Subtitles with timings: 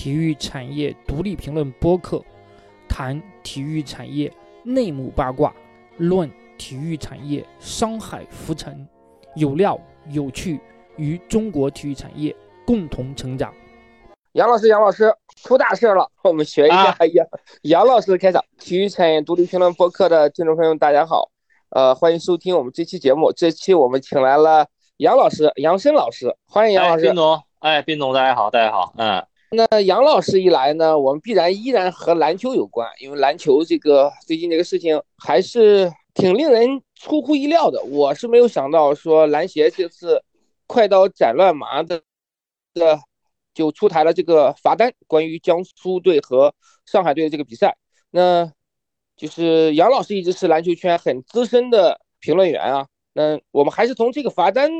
[0.00, 2.24] 体育产业独立评论播客，
[2.88, 4.32] 谈体育产业
[4.64, 5.54] 内幕八卦，
[5.98, 8.88] 论体育产业商海浮沉，
[9.36, 9.78] 有料
[10.08, 10.58] 有趣，
[10.96, 12.34] 与中国体育产业
[12.66, 13.52] 共同成长。
[14.32, 17.26] 杨老师，杨老师出大事了，我们学一下杨
[17.64, 18.42] 杨老师的开场。
[18.58, 21.28] 体育产业独立评论播客的听众朋友，大家好，
[21.68, 23.30] 呃，欢迎收听我们这期节目。
[23.34, 27.04] 这期我们请来了杨老师，杨申老师，欢迎杨老师。
[27.04, 29.22] 斌总，哎，斌总，大家好，大家好，嗯。
[29.52, 37.82] 那杨老师一来呢，我们必然依然和篮球有关，因为篮球这个最近这个事情还是挺令人出乎意料的。
[37.82, 40.22] 我是没有想到说篮协这次
[40.68, 42.00] 快刀斩乱麻的，
[42.74, 43.00] 的
[43.52, 46.54] 就出台了这个罚单，关于江苏队和
[46.86, 47.76] 上海队的这个比赛。
[48.12, 48.52] 那
[49.16, 54.70] 就是杨老师一直是篮球圈很资深的评论员啊，那我们还是从这个罚单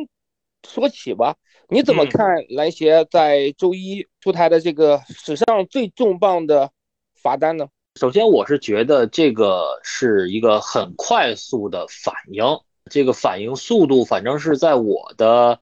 [0.66, 1.36] 说起吧。
[1.72, 6.72] 你怎么看篮协在周一出台的这个史上最重磅的
[7.14, 7.68] 罚单呢？
[7.94, 12.44] 首先，我是觉得这个是一个很快速的反应，
[12.90, 15.60] 这个反应速度，反正是在我的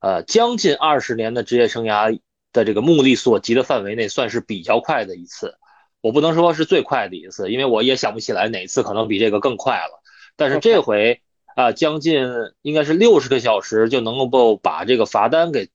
[0.00, 2.18] 呃将近二十年的职业生涯
[2.52, 5.54] 的这个目力所及的范围内，算是比较快的一次。
[6.00, 10.02] 我不能说是最快的一次，因为我也想不起来哪次可能比这个更快了。
[10.34, 11.20] 但是这回。
[11.54, 12.26] 啊，将近
[12.62, 15.68] 应该是六十个小时就能够把这个罚单给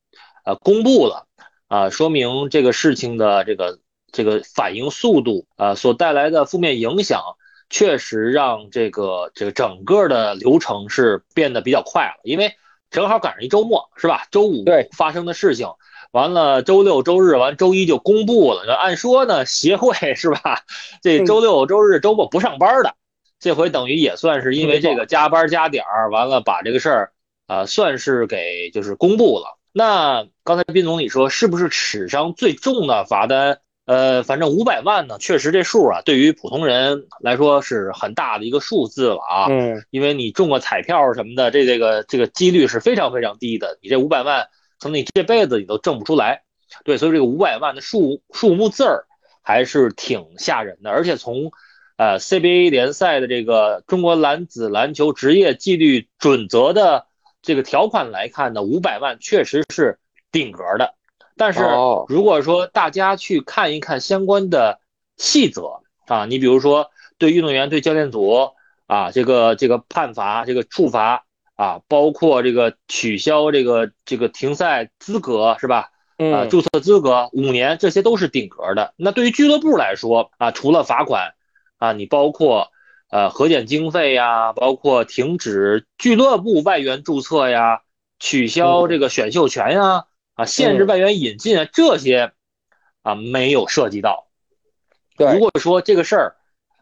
[0.45, 1.27] 呃公布了
[1.67, 3.79] 啊，说明这个事情的这个
[4.11, 7.21] 这个反应速度啊所带来的负面影响，
[7.69, 12.53] 确实让这个这个整个的流程是变得比较快了，因为
[12.89, 14.25] 正好赶上一周末是吧？
[14.31, 15.67] 周五对发生的事情，
[16.11, 18.73] 完了周六周日完周一就公布了。
[18.73, 20.63] 按说呢，协会 是吧？
[21.03, 22.95] 这周六周日周末不上班的。
[23.39, 27.11] 这回等于也算是因为这个加班加点儿，完了把这个事儿
[27.47, 29.57] 啊，算是给就是公布了。
[29.71, 33.61] 那刚才斌总你说是不是史上最重的罚单？
[33.85, 39.47] 呃，反正五百万呢，确实这数啊，对于普通人来说是很大的一个数字了啊。
[39.49, 43.79] 嗯，因为你中个彩票什么的，这这个这个几率是非常非常低的。
[43.81, 44.47] 你这五百万，
[44.79, 46.43] 可能你这辈子你都挣不出来。
[46.83, 49.05] 对，所以这个五百万的数数目字儿
[49.41, 51.53] 还是挺吓人的，而且从。
[51.99, 57.07] 呃，CBA 联赛的这个中国男子篮球职业纪律准则的
[57.41, 59.99] 这个条款来看呢，五百万确实是
[60.31, 60.93] 顶格的。
[61.35, 61.59] 但是
[62.07, 64.79] 如果说大家去看一看相关的
[65.17, 68.51] 细则啊，你比如说对运动员、对教练组
[68.87, 71.25] 啊，这个这个判罚、这个处罚
[71.57, 75.89] 啊，包括这个取消这个这个停赛资格是吧？
[76.17, 78.93] 啊，注册资格五年，这些都是顶格的。
[78.95, 81.33] 那对于俱乐部来说啊，除了罚款。
[81.79, 82.71] 啊，你包括
[83.09, 87.81] 呃核减经费呀，包括停止俱乐部外援注册呀，
[88.19, 92.33] 取消这个选秀权呀，啊，限制外援引进啊，这些
[93.01, 94.27] 啊没有涉及到。
[95.17, 96.35] 如果说这个事儿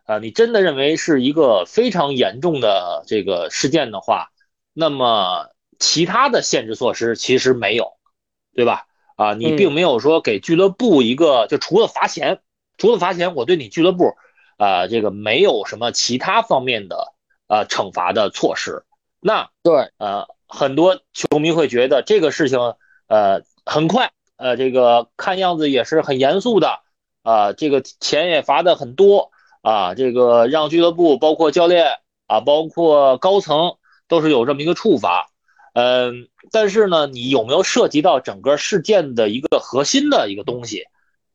[0.05, 4.29] 啊，你真的认为是一个非常严重的这个事件的话，
[4.73, 7.93] 那么其他的限制措施其实没有，
[8.55, 8.87] 对吧？
[9.15, 12.41] 啊，你并没有说给俱乐部一个，就除了罚钱，
[12.77, 14.15] 除了罚钱，我对你俱乐部。
[14.57, 17.13] 啊，这个没有什么其他方面的
[17.47, 18.83] 呃惩罚的措施。
[19.19, 22.59] 那对，呃，很多球迷会觉得这个事情
[23.07, 26.79] 呃很快，呃，这个看样子也是很严肃的
[27.21, 29.31] 啊，这个钱也罚的很多
[29.61, 33.75] 啊，这个让俱乐部包括教练啊，包括高层
[34.07, 35.29] 都是有这么一个处罚。
[35.73, 40.85] 嗯，但是呢，你有没有涉及到整个事件的一个核心的一个东西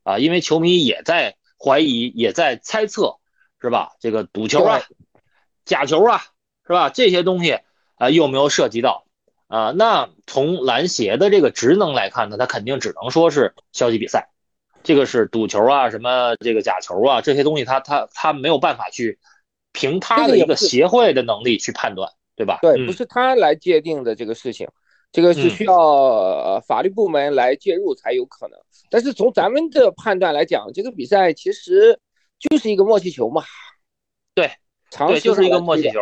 [0.03, 0.19] 啊？
[0.19, 1.37] 因为球迷也在。
[1.63, 3.19] 怀疑也在猜测，
[3.61, 3.93] 是吧？
[4.01, 4.81] 这个赌球啊，
[5.65, 6.23] 假球啊，
[6.67, 6.91] 是吧？
[6.91, 7.61] 这些东西
[7.95, 9.05] 啊，有没有涉及到
[9.47, 9.71] 啊？
[9.71, 14.31] 那从篮协的这个职能来看呢，他肯定只能说是消极比赛，
[14.83, 19.21] 这个是赌球啊，什么这个假球啊，这些东西他他他没有办法去
[19.73, 22.59] 凭他的一个协会的能力去判断，对吧？
[22.61, 24.69] 对，不是他来界定的这个事情。
[25.13, 28.59] 这个是需要法律部门来介入才有可能，
[28.89, 32.01] 但是从咱们的判断来讲，这个比赛其实
[32.39, 33.43] 就是一个默契球嘛。
[34.35, 34.51] 对，
[35.07, 36.01] 对，就是一个默契球，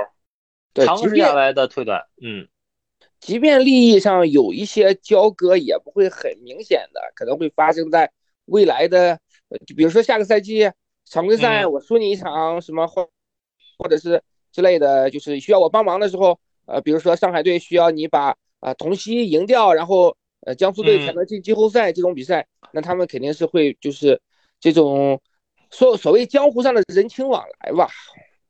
[0.73, 2.46] 对长时下来的推断，嗯，
[3.19, 8.08] 即便利益上有一些交割，也不会很明显的，可能会发生在
[8.44, 9.19] 未来的，
[9.67, 10.70] 就比如说下个赛季
[11.05, 13.08] 常规赛我输你一场什么或
[13.76, 18.37] 或者是之类的，就是需要我帮忙的时候，呃，比如说上海队需要你把。
[18.60, 20.16] 啊，同曦赢掉，然后
[20.46, 24.20] 呃，江苏队才能进季后赛这种比赛，那他们肯定是会就是
[24.60, 25.20] 这种
[25.70, 27.88] 所所谓江湖上的人情往来吧？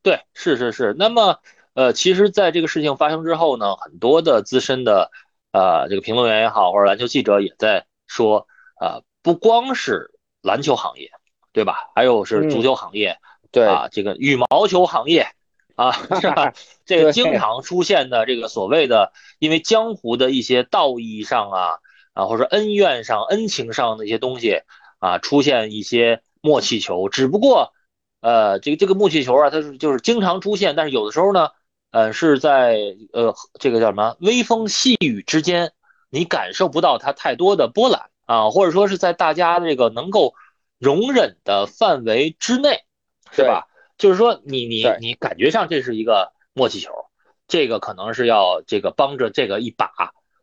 [0.03, 0.95] 对，是是是。
[0.99, 1.39] 那么
[1.75, 5.11] 呃，其实在这个事情发生之后呢，很多的资深的
[5.53, 8.47] 呃这个评论员也好，或者篮球记者也在说，
[8.81, 10.11] 呃，不光是
[10.43, 11.11] 篮球行业，
[11.53, 11.91] 对吧？
[11.95, 13.19] 还有是足球行业，
[13.53, 15.27] 对啊，这个羽毛球行业
[15.81, 16.53] 啊， 是吧？
[16.85, 21.79] 这个经常出现的这个所谓的，因为江湖的一些道义上啊
[22.13, 24.61] 啊，或者恩怨上、恩情上的一些东西
[24.99, 27.09] 啊，出现一些默契球。
[27.09, 27.73] 只不过，
[28.21, 31.49] 呃，这个这个默契球啊，它是就是经常出现，但是有的时候呢，
[31.93, 32.79] 呃，是在
[33.15, 35.73] 呃这个叫什么微风细雨之间，
[36.11, 40.35] 你感受不到它太多的波澜啊，或者说是在大家这个能够
[40.79, 42.85] 容忍的范围之内，
[43.33, 43.67] 是吧？
[44.01, 46.91] 就是说你你你感觉上这是一个默契球，
[47.47, 49.91] 这个可能是要这个帮着这个一把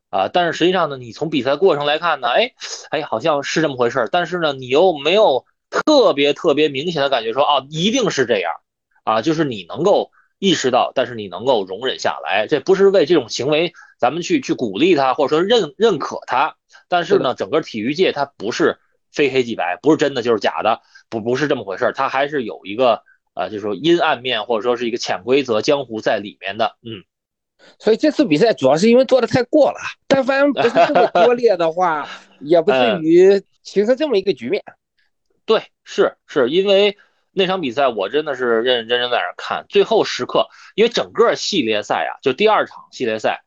[0.09, 2.53] 啊，但是实际上呢，你从比赛过程来看呢，哎
[2.91, 8.53] 哎，好像是这么回事儿，但是呢，你又没有特别特别明显的感觉说啊，一定是这样
[9.03, 16.55] 啊，就是你能够意识到，但是你能够容忍下来，这不是为这种行为咱们去去鼓励他，或者说认认可他，
[16.87, 18.77] 但是呢，整个体育界它不是
[19.11, 23.01] 非黑即白，不是真的就是假的，不不是这么回事儿，它还是有一个
[23.37, 27.03] 呃，就是说阴暗面或者说是一个潜规则江湖在里面的，嗯。
[27.79, 32.07] 所以这次比赛主要是因为做的太过了，但凡不是这么 拙劣的话，
[32.39, 34.63] 也不至于形成这么一个局面。
[35.45, 36.97] 对，是是因为
[37.31, 43.43] 那场比赛我真的是认认真真在那儿看，最后时刻，因为整个系列赛啊，就第二场系列赛，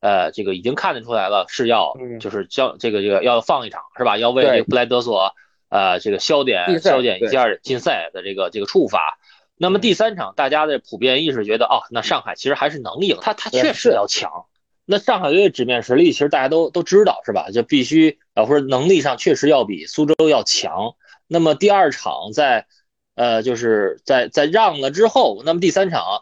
[0.00, 4.18] 呃，这个已经看得出来了，是要嗯就是将这个这个要放一场是吧？
[4.18, 5.34] 要为这个布莱德索
[5.70, 9.18] 呃这个消点消点一对下禁赛的这个这个处罚。
[9.64, 14.44] 那么第三场，大家的普遍意识觉得，哦，那上海其实还是能赢，他他确实要强。
[14.84, 17.48] 那上海队的纸面实力，其实大家都都知道，是吧？
[17.50, 20.96] 就必须啊，或者能力上确实要比苏州要强。
[21.26, 22.66] 那么第二场在，
[23.14, 26.20] 呃，就是在在让了之后，那么第三场，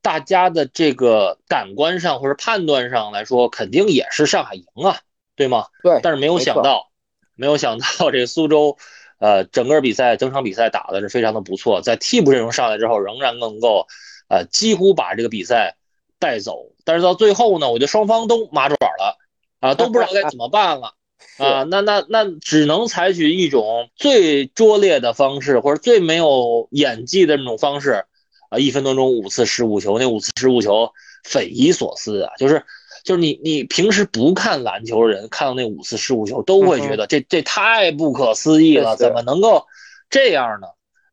[0.00, 5.00] 大家的这个感官上或者判断上来说，肯定也是上海赢啊，
[5.34, 5.66] 对吗？
[5.82, 6.92] 对，但是没有想到，
[7.34, 8.78] 没有想到这个苏州，
[9.24, 13.86] 呃，整个比赛整场比赛打的是非常的不错，在替补阵容上来之后，仍然能够，
[14.28, 15.76] 呃，几乎把这个比赛
[16.18, 16.72] 带走。
[16.84, 19.16] 但是到最后呢，我觉得双方都麻爪了，
[19.60, 20.92] 啊，都不知道该怎么办了。
[21.40, 28.04] 啊，那那那只能采取一种最拙劣的方式，或者最没有演技的那种方式，
[28.50, 30.92] 啊，一分多钟五次失误球，那五次失误球
[31.24, 32.32] 匪夷所思啊！
[32.36, 32.62] 就是
[33.04, 39.64] 就是你你平时不看篮球的人，看到那五次失误球，都会觉得这这太不可思议了，怎么能够
[40.10, 40.66] 这样呢？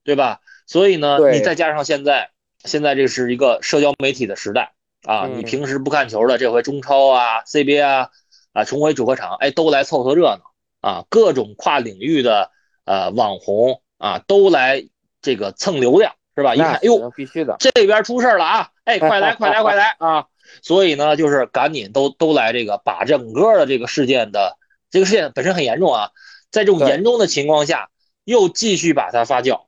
[0.03, 0.39] 对吧？
[0.65, 2.31] 所以呢，你再加上现在
[2.63, 4.73] 现在这是一个社交媒体的时代
[5.03, 8.09] 啊，嗯你平时不看球的，这回中超啊、CBA 啊。
[8.53, 10.41] 啊，重回主客场，哎，都来凑凑热闹
[10.81, 11.05] 啊！
[11.07, 12.51] 各种跨领域的
[12.83, 14.83] 呃网红啊，都来
[15.21, 16.53] 这个蹭流量，是吧？
[16.53, 18.69] 一看，哟，必须的，这边出事了啊！
[18.83, 20.25] 哎，快来， 快来，快来啊！
[20.61, 24.57] 所以呢，就是赶紧都都来这个，把整个的这个事件的
[24.89, 26.11] 这个事件本身很严重啊，
[26.51, 27.89] 在这种严重的情况下，
[28.23, 29.61] 又继续把它发酵，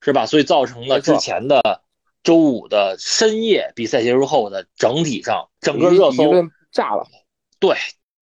[0.00, 0.26] 是吧？
[0.26, 1.82] 所以造成了之前的
[2.22, 6.32] 周五的深夜比赛结束后的整体上整个热搜
[6.72, 7.06] 炸了。
[7.58, 7.76] 对。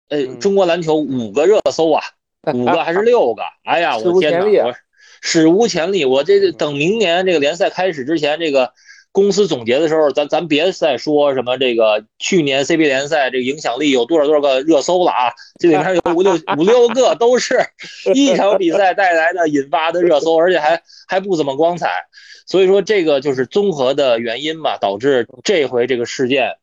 [0.10, 2.04] 呃，嗯中国篮球五个热搜啊，
[2.54, 3.42] 五个还是六个？
[3.64, 4.42] 哎呀，我天哪！
[4.42, 4.76] 前例啊我
[5.22, 6.04] 史无前例！
[6.04, 8.74] 我这等明年这个联赛开始之前，这个
[9.14, 15.32] 公司总结的时候，咱咱别再说什么这个去年 CBA 联赛这个影响力有多少多少个热搜了啊！
[15.60, 17.60] 这里面有五六 五六个都是
[18.14, 21.90] 一场比赛带来的引发的热搜，而且还还不怎么光彩。
[22.46, 26.58] 所以说，这个就是综合的原因吧，导致这回这个事件。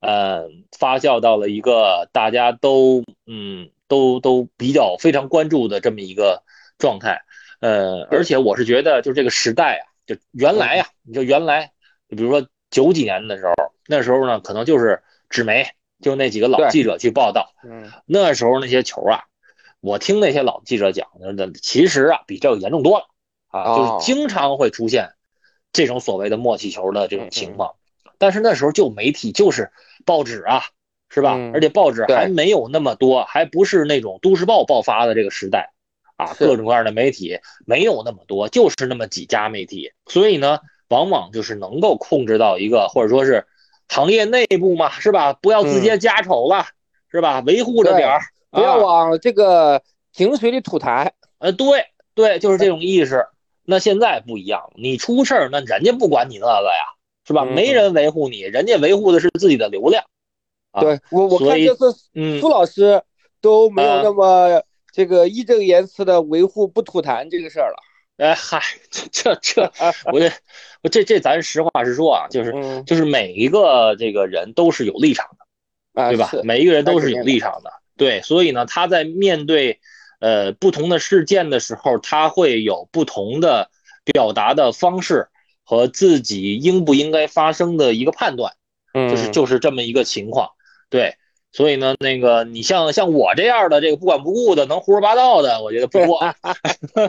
[0.00, 0.44] 呃，
[0.78, 6.42] 发酵到了一个大家都嗯都都比较非常关注的这么一个
[6.78, 7.22] 状态。
[7.60, 11.72] 呃，而且我是觉得，就这个时代啊，就原来呀、你就原来，就
[12.08, 13.54] 比如说九几年的时候，
[13.88, 15.66] 那时候呢，可能就是纸媒，
[16.00, 17.52] 就那几个老记者去报道。
[17.64, 19.24] 嗯，那时候那些球啊，
[19.80, 23.06] 我听那些老记者讲的，其实啊比这个严重多了
[23.48, 25.10] 啊，哦就是经常会出现
[25.72, 27.74] 这种所谓的默契球的这种情况。
[28.18, 29.70] 但是那时候就媒体就是
[30.04, 30.62] 报纸啊，
[31.10, 31.34] 是吧？
[31.36, 35.72] 嗯而且报纸还没有那么多，还不是那种都市报爆发的这个时代
[36.16, 43.46] 啊，各种各样的媒体没有那么多，就是那么几家媒体，所以呢，往往就是能够控制到一个，或者说是
[43.88, 45.32] 行业内部嘛，是吧？
[45.32, 46.66] 不要自揭家丑了，
[47.10, 47.40] 是吧？
[47.40, 51.10] 维护着点儿，不要啊往这个井水里吐痰。
[51.38, 53.26] 呃，对对，就是这种意识。
[53.64, 56.94] 那现在不一样了，你出事儿，那人家不管你那个呀，
[57.26, 57.44] 是吧？
[57.44, 60.04] 嗯没人维护你，人家维护的是自己的流量。
[60.70, 63.02] 啊对我，我看这次嗯苏老师
[63.40, 64.62] 都没有啊那么
[64.92, 67.76] 这个义正言辞的维护不吐痰这个事儿了。
[68.18, 69.72] 哎嗨，这这这，
[70.12, 70.32] 我这
[70.82, 76.30] 我这这咱实话实说啊，就是嗯就是每一个这个人都是有立场的，啊，对吧？
[76.42, 79.80] 每一个人都是有立场的，对，所以呢，他在面对
[80.20, 83.70] 呃不同的事件的时候，他会有不同的
[84.04, 85.28] 表达的方式
[85.62, 88.54] 和自己应不应该发生的一个判断，
[88.94, 90.52] 嗯，就是就是这么一个情况。
[90.88, 91.16] 对，
[91.56, 96.20] 所以呢，那个你像像我这样的这个不管不顾的能胡说八道的，我觉得不多。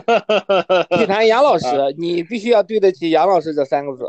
[0.96, 1.66] 地坛杨老师，
[1.98, 4.08] 你必须要对得起杨老师这三个字。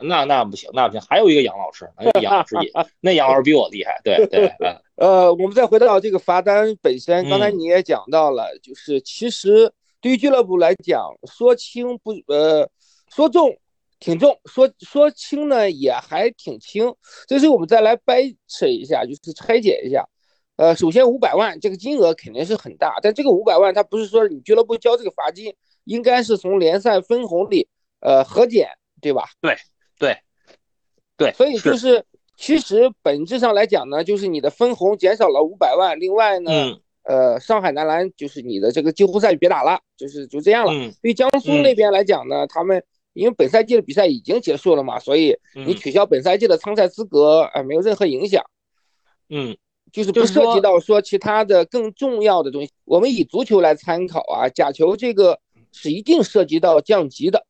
[0.00, 12.66] 那那不行，那不行，还有一个杨老师，那杨老师也， 那杨老师比我厉害，对对，嗯， 呃，我们再回到这个罚单本身，刚才你也讲到了，就是其实对于俱乐部来讲，说轻不呃，
[13.14, 13.54] 说重
[13.98, 16.94] 挺重，说说轻呢也还挺轻。
[17.26, 20.06] 这是我们再来掰扯一下，就是拆解一下。
[20.56, 27.68] 呃，首先五百万这个金额肯定是很大，但这个五百万它不是说你俱乐部交这个罚金，应该是从联赛分红里
[28.00, 28.68] 呃核减，
[29.00, 29.24] 对吧？
[29.40, 29.56] 对。
[29.98, 30.14] 对，
[31.16, 32.04] 对，所以就是
[32.36, 36.52] 其实本质上来讲呢，就是你的分红减少了五百万，另外呢，
[37.02, 40.72] 呃，上海男篮就是你的这个季后赛别打了，就是就这样了。
[41.00, 42.84] 对江苏那边来讲呢，他们
[43.16, 48.44] 因为本赛季的比赛已经结束了嘛，所以你取消本赛季的参赛资格，呃，没有任何影响。
[49.28, 49.56] 嗯，
[49.90, 52.70] 就是不涉及到说其他的更重要的东西。
[52.84, 55.40] 我们以足球来参考啊，假球这个
[55.72, 57.46] 是一定涉及到降级的。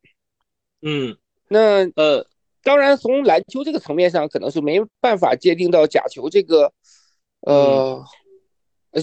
[0.83, 1.17] 嗯，
[1.49, 2.27] 那呃。
[2.63, 6.73] 当然，从篮球这个层面上，可能是没办法界定到假球这个，
[7.43, 8.05] 呃，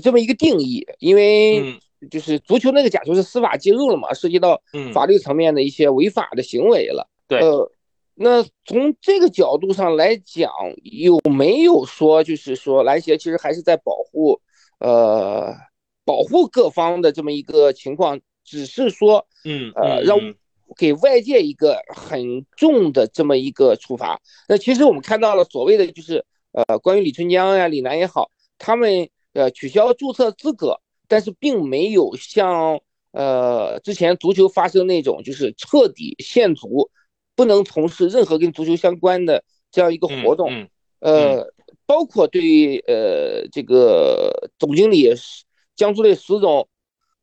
[0.02, 1.80] 这么一个定义，因为
[2.10, 4.62] 就是足球那个假球是司法介入了嘛，涉及到
[4.94, 7.08] 法律层面的一些违法的行为了。
[7.28, 7.72] 对，呃，
[8.16, 10.52] 那从这个角度上来讲，
[10.84, 14.40] 有没有说就是说篮协其实还是在保护，
[14.80, 15.54] 呃，
[16.06, 20.20] 保护各方的这么一个情况，只是说，嗯，呃，让。
[20.76, 32.80] 给外界一个很重的这么一个处罚，那其实我们看到了所谓的就是呃，关于李春江呀、李楠也好，他们呃取消注册资格，但是并没有像
[33.12, 36.90] 呃之前足球发生那种就是彻底限足，
[37.36, 40.68] 不能从事任何跟足球相关的这样一个活动。
[41.00, 41.52] 呃，
[41.86, 45.14] 包括对呃这个总经理
[45.76, 46.68] 江苏队石总，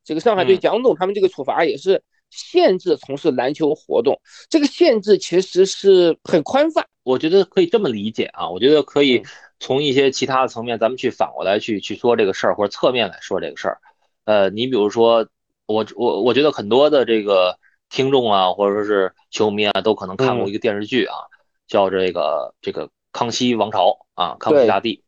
[0.05, 2.03] 这个上海队蒋总他们这个处罚也是。
[2.31, 6.87] 限制从事篮球活动，这个限制其实是很宽泛。
[7.03, 9.23] 我觉得可以这么理解啊，我觉得可以
[9.59, 13.79] 从一些其他的层面，咱们去反过来去去说这个事儿，或者侧面来说这个事儿。
[14.25, 15.27] 呃，你比如说，
[15.67, 17.59] 我我我觉得很多的这个
[17.89, 21.17] 听众啊，或者说是球迷啊，都可能看过一个电视剧啊，
[21.67, 25.03] 叫这个这个《康熙王朝》啊，《康熙大帝》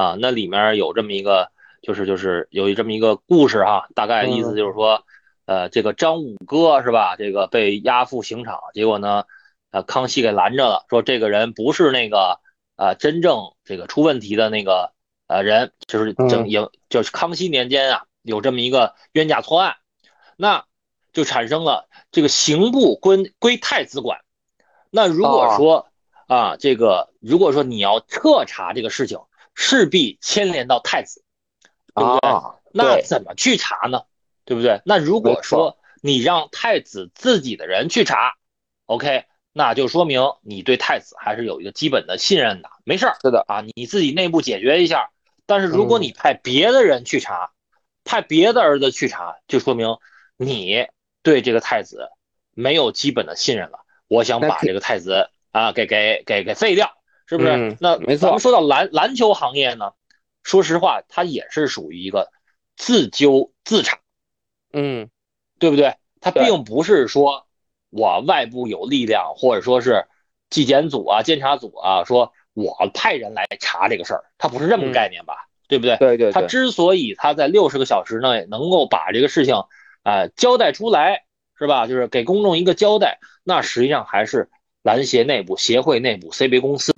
[0.00, 1.50] 啊，那里面有这么一个，
[1.82, 5.02] 就是就是有这么一个故事哈，大概意思就是说。
[5.48, 7.16] 呃，这个张五哥是吧？
[7.16, 9.24] 这个被押赴刑场，结果呢，
[9.70, 12.38] 呃，康熙给拦着了，说这个人不是那个
[12.76, 14.92] 呃真正这个出问题的那个
[15.26, 19.76] 呃人，就是正营，就是康熙年间啊，有这么一个冤假错案，
[20.36, 20.66] 那
[21.14, 24.20] 就产生了这个刑部归归太子管。
[24.90, 25.88] 那如果说
[26.26, 29.18] 啊，这个如果说你要彻查这个事情，
[29.54, 31.24] 势必牵连到太子，
[31.94, 32.30] 对不对？
[32.70, 34.02] 那怎么去查呢？
[34.48, 34.80] 对不对？
[34.86, 38.32] 那如果说你让太子自己的人去查
[38.86, 42.70] ，OK，那就说明你对太子还是有一个基本的信任的。
[42.84, 45.10] 没事儿，是的啊，你自己内部解决一下。
[45.44, 47.50] 但是如果你派别的人去查，
[48.04, 49.98] 派别的儿子去查，就说明
[50.38, 50.86] 你
[51.22, 52.08] 对这个太子
[52.54, 53.80] 没有基本的信任了。
[54.08, 56.90] 我想把这个太子啊给给给给废掉，
[57.26, 57.76] 是不是？
[57.80, 58.28] 那没错。
[58.28, 59.92] 咱们说到篮篮球行业呢，
[60.42, 62.30] 说实话，它也是属于一个
[62.78, 63.98] 自纠自查。
[64.72, 65.08] 嗯，
[65.58, 65.94] 对不对？
[66.20, 67.46] 他并不是说
[67.90, 70.06] 我外部有力量，或者说是
[70.50, 75.46] 纪检组啊、监察组啊，说我派人来查这个事儿，他不是这么个概念吧？
[75.68, 75.96] 对不对？
[75.96, 76.32] 对对。
[76.32, 79.54] 他之所以他在六十个小时内能够把这个事情
[80.02, 81.24] 啊交代出来，
[81.56, 81.86] 是吧？
[81.86, 84.50] 就是给公众一个交代，那实际上还是
[84.82, 86.92] 篮协内部、协会内部、CBA 公司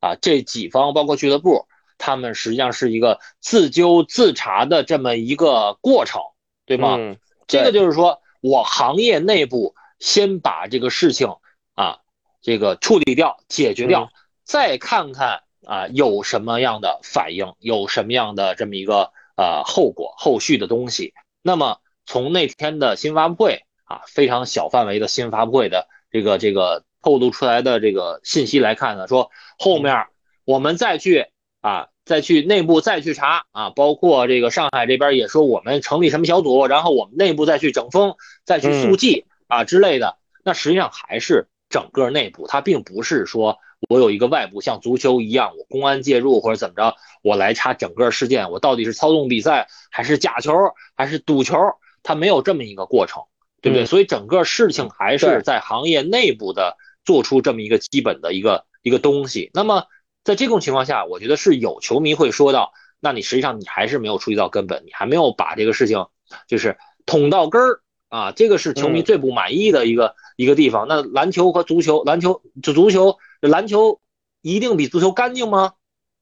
[0.00, 1.66] 啊这几方，包括俱乐部，
[1.96, 6.20] 他们实际上是一个自纠自查的这么一个过程。
[6.66, 6.98] 对吗？
[7.46, 11.28] 这个就是说我行业内部先把这个事情
[11.74, 11.98] 啊，
[12.40, 14.10] 这个处理掉、解决掉，
[14.44, 21.12] 再看看啊有什么样的反应，有什么样的这么一个呃后果、后续的东西。
[21.42, 30.06] 那么从那天的新发布会啊，非常小范围的新发布会的这个这个透露出来的这个信息来看呢，说后面
[30.44, 31.26] 我们再去
[31.60, 31.88] 啊。
[32.04, 40.18] 再去内部再去查啊，包括这个上海这边也说我们成立什么小组，然后我们内部再去整风、再去速记啊之类的。
[40.44, 43.58] 那实际上还是整个内部，它并不是说
[43.88, 50.52] 我有一个外部像足球一样，我公安介入或者怎么着，我来查整个事件，我到底是操纵比赛还是假球
[50.94, 51.56] 还是赌球，
[52.02, 53.22] 它没有这么一个过程，
[53.62, 53.86] 对不对？
[53.86, 59.50] 所以整个事情还是在行业内部的做出这么一个基本的一个一个东西。
[59.54, 59.86] 那么
[60.24, 66.06] 在这种情况下，我觉得是有球迷会说到，那你实际上你还是没有触及到根本，你还没有把这个事情
[66.48, 66.76] 就是
[67.06, 67.80] 捅到根儿。
[68.10, 70.86] 啊，这个是球迷最不满意的一个一个地方。
[70.86, 74.00] 那篮球和足球，篮球就足球，篮球
[74.40, 75.72] 一定比足球干净吗？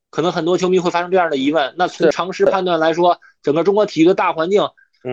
[0.08, 1.74] 可能很多球迷会发生这样的疑问。
[1.76, 4.66] 那从常识判断来说，整个中国体育的大环境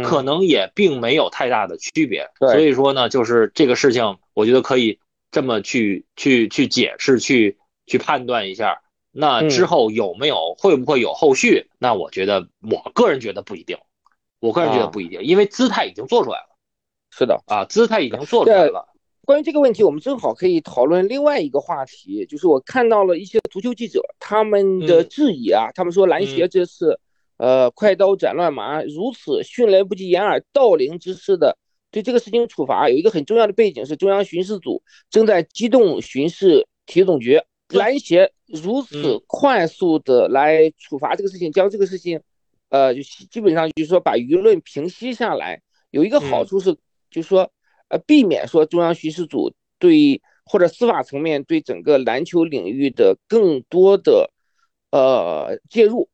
[0.06, 2.30] 可能也并没有太大的区别。
[2.40, 5.00] 所以说呢，就是这个事情，我觉得可以
[5.32, 7.58] 这么去去去解释，去
[7.90, 8.82] 去判断一下。
[9.12, 11.70] 那之后有没有会不会有后续？
[11.80, 13.76] 那我觉得，我个人觉得不一定。
[14.40, 16.56] 我个人觉得不一定，因为姿态已经做出来了。
[17.12, 18.88] 是的啊，姿态已经做出来了。
[19.26, 27.00] 关于这个问题，我们正好可以讨论另外一个话题，就是我看到了一些足球记者他们的质疑啊，他们说篮协这次
[27.38, 31.58] 呃快刀斩乱麻，如此迅雷不及掩耳盗铃之势的
[31.92, 42.22] 对这个事情处罚，有一个很重要的背景是中央巡视组正在机动巡视体育总局，篮协如此快速的来处罚这个事情，将这个事情
[42.70, 45.62] 呃就基本上就是说把舆论平息下来，
[45.92, 46.78] 有一个好处是。
[47.12, 47.52] 就是说，
[47.88, 54.32] 呃，避免说中央巡视组对或者司法层面对整个篮球领域的更多的
[54.92, 56.08] 呃介入，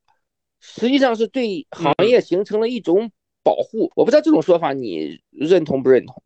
[0.62, 3.12] 实际上是对行业形成了一种
[3.44, 3.92] 保护。
[3.98, 6.24] 我不知道这种说法你认同不认同？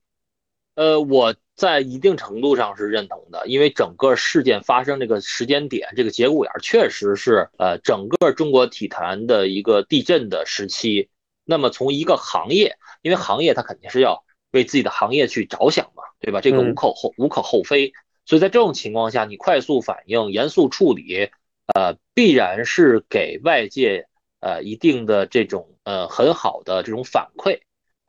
[0.76, 11.10] 呃，我在一定程度上是认同的，因为整个事件发生这个时间点，这个节骨眼确实是呃整个中国体坛的一个地震的时期。
[11.46, 14.24] 那么从一个行业，因为行业它肯定是要。
[14.52, 16.42] 为自己的行业去着想嘛，对吧？
[16.42, 17.94] 这个无可厚无可厚非。
[18.26, 21.30] 所以在这种情况下，你快速反应、严肃处理，
[21.76, 24.08] 呃，必然是给外界
[24.40, 27.60] 呃一定的这种呃很好的这种反馈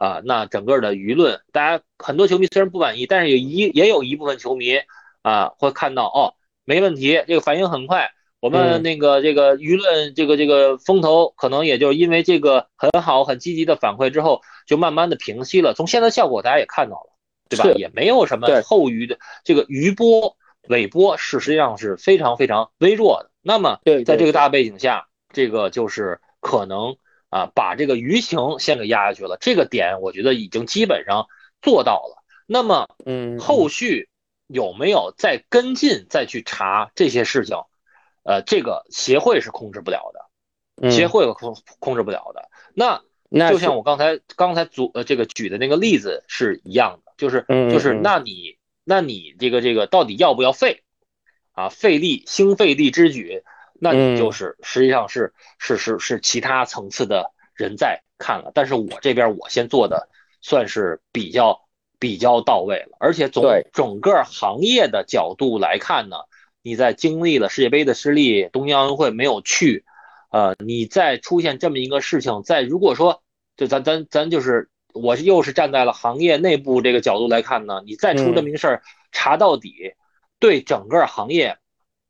[0.01, 0.21] 啊。
[0.25, 4.81] 那整个的舆论，大家很多球迷虽然不满意，但是有一也有一部分球迷
[5.23, 8.11] 啊会看到哦，没问题，这个反应很快。
[8.41, 15.75] 我们那个这个舆论这个这个风头，可能也就因为这个很好很积极的反馈之后，就慢慢的平息了。
[15.75, 17.11] 从现在效果大家也看到了，
[17.51, 17.71] 对吧？
[17.77, 23.31] 也没有什么后余的这个余波、尾波，是实际上是非常非常微弱的。
[23.43, 26.97] 那么，在这个大背景下，这个就是可能
[27.31, 29.39] 啊，把这个舆情先给压下去了。
[29.41, 31.27] 这个点我觉得已经基本上
[31.63, 32.23] 做到了。
[32.47, 34.09] 那么，嗯，后续
[34.47, 37.57] 有没有再跟进、再去查这些事情？
[38.23, 42.51] 呃，这个协会是控制不了的，协会控控制不了的。
[42.75, 43.03] 那
[43.49, 50.83] 就像我刚才刚才组呃这个举的那个例子是一样的，就是就是那你那你这个这个到底要不要费
[51.53, 51.69] 啊？
[51.69, 53.43] 费力兴费力之举，
[53.81, 60.09] 那你就是实际上是是是是其他层次的人在看了，但是我这边我先做的
[60.41, 61.63] 算是比较
[61.99, 66.17] 比较到位了，而且从整个行业的角度来看呢。
[66.63, 69.87] 你在经历了世界杯的失利，东京奥运会没有去，
[70.31, 73.23] 呃，你再出现这么一个事情，在如果说，
[73.57, 79.95] 就咱咱咱就是，我又是站在了行业内部这个角度来看呢，你再出这么一个事儿，查到底，
[80.39, 81.57] 对整个行业，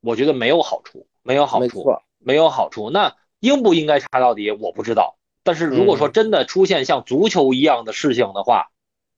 [0.01, 1.85] 我觉得没有好处，没有好处，
[2.19, 2.91] 没有好处。
[2.91, 5.19] 那应不应该查到底，我不知道。
[5.43, 8.71] 但是如果说真的出现像足球一样的事情的话，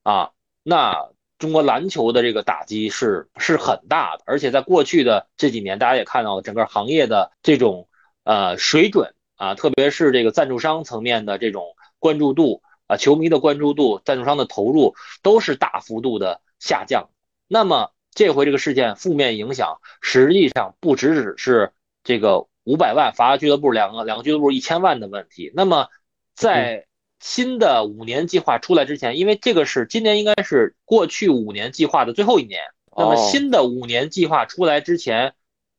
[0.03, 0.31] 啊，
[0.63, 1.11] 那。
[1.39, 7.89] 中国篮球的这个打击是是很大的，而且在过去的这几年，大家也看到了整个行业的这种
[8.23, 17.11] 呃水准啊，特别是这个赞助商层面的这种关注度啊，球迷的关注度，赞助商的投入都是大幅度的下降。
[17.49, 21.73] 那么这回这个事件负面影响，实际上不只只是
[22.05, 25.53] 这个五百万罚俱乐部两个两个俱乐部一千万的问题。
[25.55, 25.89] 那么
[26.35, 26.87] 在
[27.21, 32.63] 新的五年计划出来之前，因为这个是今年应该是过去五年计划的最后一年。
[32.97, 35.35] 那么新的五年计划出来之前，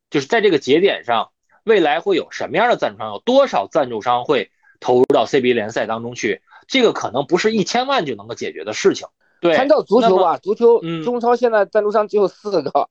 [0.09, 1.31] 就是在这个节点上，
[1.63, 3.13] 未来会有什么样的赞助商？
[3.13, 6.41] 有多少赞助商会投入到 CBA 联赛当中去？
[6.67, 9.07] 这个可能不是一千万就能够解决的事情。
[9.41, 12.89] 对，参照足球吧，足球中超现在赞助商只有四个。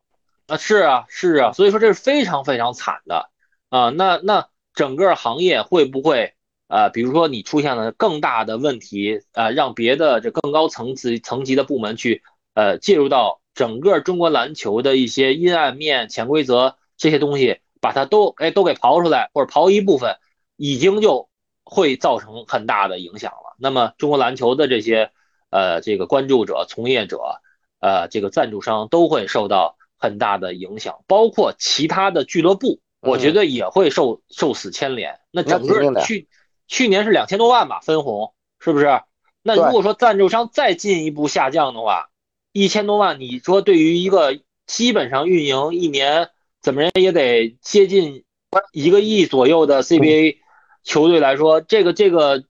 [0.52, 3.30] 啊，是啊，是啊，所以说这是非常非常惨的
[3.70, 3.88] 啊。
[3.88, 6.34] 那那整个行业会不会？
[6.68, 20.16] 啊，比如说你出现了更大的问题，啊，让别的这更高层次层级的部门去，呃，介入到整个中国篮球的一些阴暗面、潜规则这些东西，把它都哎都给刨出来，或者刨一部分，
[20.56, 21.30] 已经就
[21.64, 23.56] 会造成很大的影响了。
[23.58, 25.12] 那么中国篮球的这些
[25.48, 27.40] 呃这个关注者、从业者，
[27.80, 35.20] 呃这个赞助商都会受到很大的影响，包括其他的俱乐部，我觉得也会受受此牵连。
[35.30, 36.28] 那整个去
[36.66, 39.00] 去年是两千多万吧分红，是不是？
[39.44, 42.10] 那如果说赞助商再进一步下降的话，
[42.52, 48.24] 一千多万，你说对于一个基本上运营一年怎么人也得接近
[48.72, 50.38] 一个亿左右的 CBA
[50.82, 52.42] 球队来说，这个这个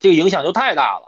[0.00, 1.06] 这个影响就太大了，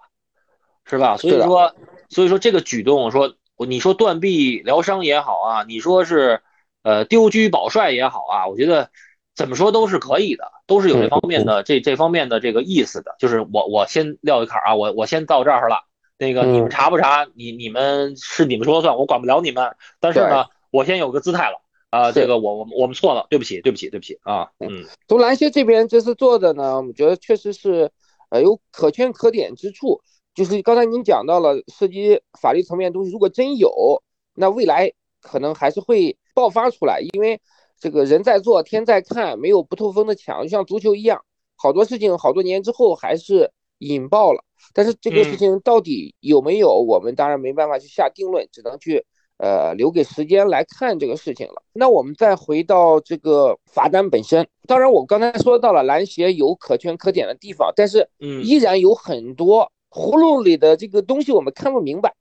[0.85, 1.17] 是吧？
[1.17, 1.75] 所以说，
[2.09, 6.43] 所以说这个举动，说你说断臂疗伤也好啊，你说是
[6.83, 8.91] 呃丢车保帅也好啊，我觉得
[9.35, 10.53] 怎么说都是可以的。
[10.67, 15.85] 都是有这方面的这这方面的这个意思的，就是我我先撂一坎啊，我我先到这儿了，
[16.19, 17.25] 那个你们查不查？
[17.37, 19.77] 你你们是你们说了算，我管不了你们。
[20.01, 24.85] 但是呢，我先有个姿态了啊，这个我我我们错了，对不起对不起对不起啊，嗯。
[25.07, 27.93] 从篮协这边这次做的呢，我们觉得确实是
[28.31, 30.01] 呃有可圈可点之处，
[30.37, 34.01] 就是刚才您讲到了涉及法律层面东西，如果真有，
[34.37, 37.41] 那未来可能还是会爆发出来，因为。
[37.79, 41.23] 这个人在做，天在看，没有不透风的墙，就像足球一样，
[41.57, 44.43] 好多事情好多年之后还是引爆了。
[44.73, 49.05] 但是这个事情到底有没有，我们当然没办法去下定论，只能去
[49.37, 51.63] 呃留给时间来看这个事情了。
[51.75, 62.15] 那我们再回到这个罚单本身，当然我刚才说到了篮协有可圈可点的地方，但是嗯，依然有很多葫芦里的这个东西我们看不明白。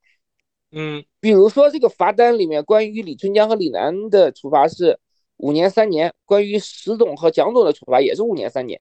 [0.72, 4.98] 嗯，比如说这个罚单里面关于李春江和李楠的处罚是。
[5.38, 8.80] 五年三年，关于石总和蒋总的处罚也是五年三年，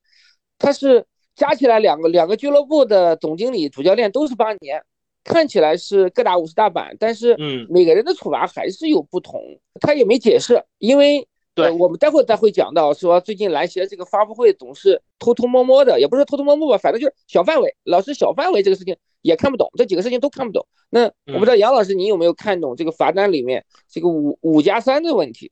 [0.58, 4.82] 他是加起来两个两个俱乐部的总经理、主教练都是八年，
[5.22, 9.42] 看起来是各打五十大板，但是嗯，每个人的处罚还是有不同，
[9.82, 20.68] 他也没解释，因为对，我们待会儿再会讲到说最近篮协这个发布会总是偷偷摸摸的，也不是偷偷摸摸吧，反正就是小范围，老是小范围这个事情也看不懂，这几个事情都看不懂。
[20.90, 25.52] 那我不知道杨老师你有没有看懂这个罚单里面这个五五加三的问题？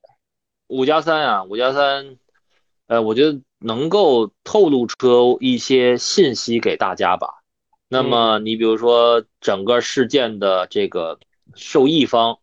[0.68, 2.16] 五加三啊，五加三，
[2.86, 7.42] 呃，我觉得能够透露出一些信息给大家吧。
[7.88, 11.18] 那么你比如说整个事件的这个
[11.54, 12.38] 受益方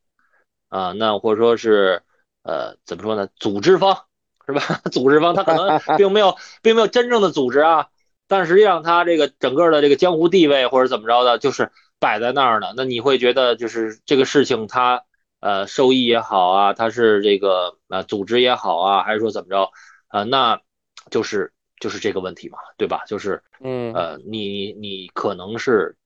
[0.69, 2.03] 啊，那或者说是
[2.43, 3.97] 呃怎么说呢，组织方
[4.45, 4.61] 是吧？
[4.91, 7.87] 组织方他可能 并没有并没有真正的组织啊，
[8.27, 12.73] 但实际上他这个整个的这个江湖地位或者怎么着的，就是摆在那儿的。
[12.75, 15.03] 那你会觉得就是这个事情他。
[15.43, 19.71] 呃，收益也好啊，他是这个呃组织也好啊，还是说怎么着
[20.07, 20.21] 啊？
[20.21, 20.61] 那
[21.09, 23.01] 就是就是这个问题嘛，对吧？
[23.07, 25.97] 就是嗯呃，你你可能是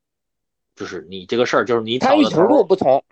[0.74, 3.04] 就是你这个事儿就是你参与程度不同，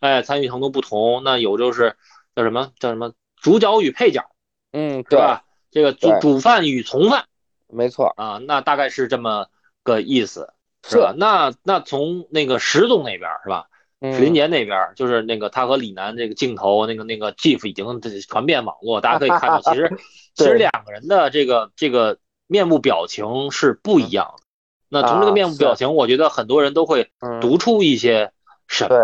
[0.00, 1.94] 哎，参与程度不同，那有就是
[2.38, 4.22] 叫什么叫什么主角与配角，
[4.70, 5.42] 嗯，对吧？
[5.72, 7.24] 这个主主犯与从犯，
[7.66, 9.48] 没错啊，那大概是这么
[9.82, 10.52] 个意思，
[10.86, 11.12] 是吧？
[11.16, 13.66] 那那从那个石总那边是吧？
[14.00, 19.98] 水林杰那边就是那个他和李楠这个镜头，那个那个 GIF 已经传遍网络，大家可以看到，其实
[20.36, 24.44] 其实两个人的这个这个面部表情是不一样的。
[24.88, 28.30] 那从这个面部表情，我觉得很多人都会读出一些
[28.68, 28.90] 什么。
[28.90, 28.98] 对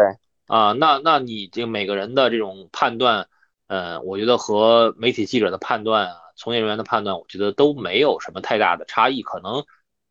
[0.47, 3.29] 啊，那那你这每个人的这种判断，
[3.67, 9.65] 呃，我觉得和媒体记者的判断啊，从业人员的判断，我觉得都没有什么太大的差异，可能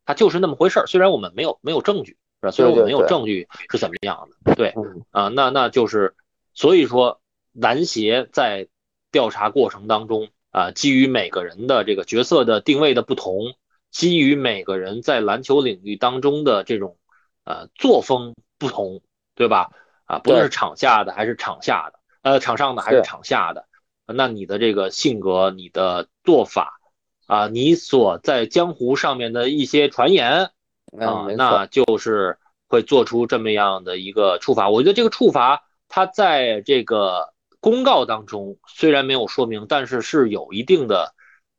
[0.06, 0.88] 他就是那么回事儿。
[0.88, 2.17] 虽然我们没有没有证据。
[2.41, 2.52] 是吧？
[2.52, 4.76] 虽然我们没有证据是怎么样的，对
[5.12, 6.13] 啊，那那就是，
[6.54, 7.22] 所以说
[7.54, 8.67] 篮协在
[9.13, 13.54] 调查过程当中啊，基于每个人的这个角色的定位的不同，
[13.91, 16.98] 基于每个人在篮球领域当中的这种
[17.46, 19.02] 呃作风不同，
[19.36, 19.72] 对吧？
[20.13, 23.67] 啊，不论是场下的还是场下的，呃，场上的还是场下的，
[24.06, 26.80] 那你的这个性格、你的做法
[27.28, 30.52] 啊，你所在江湖上面的一些传言。
[30.99, 34.69] 啊，那就是会做出这么样的一个处罚。
[34.69, 41.15] 我觉得这个处罚，它在这个公告当中虽然没有说明，但是是有一定的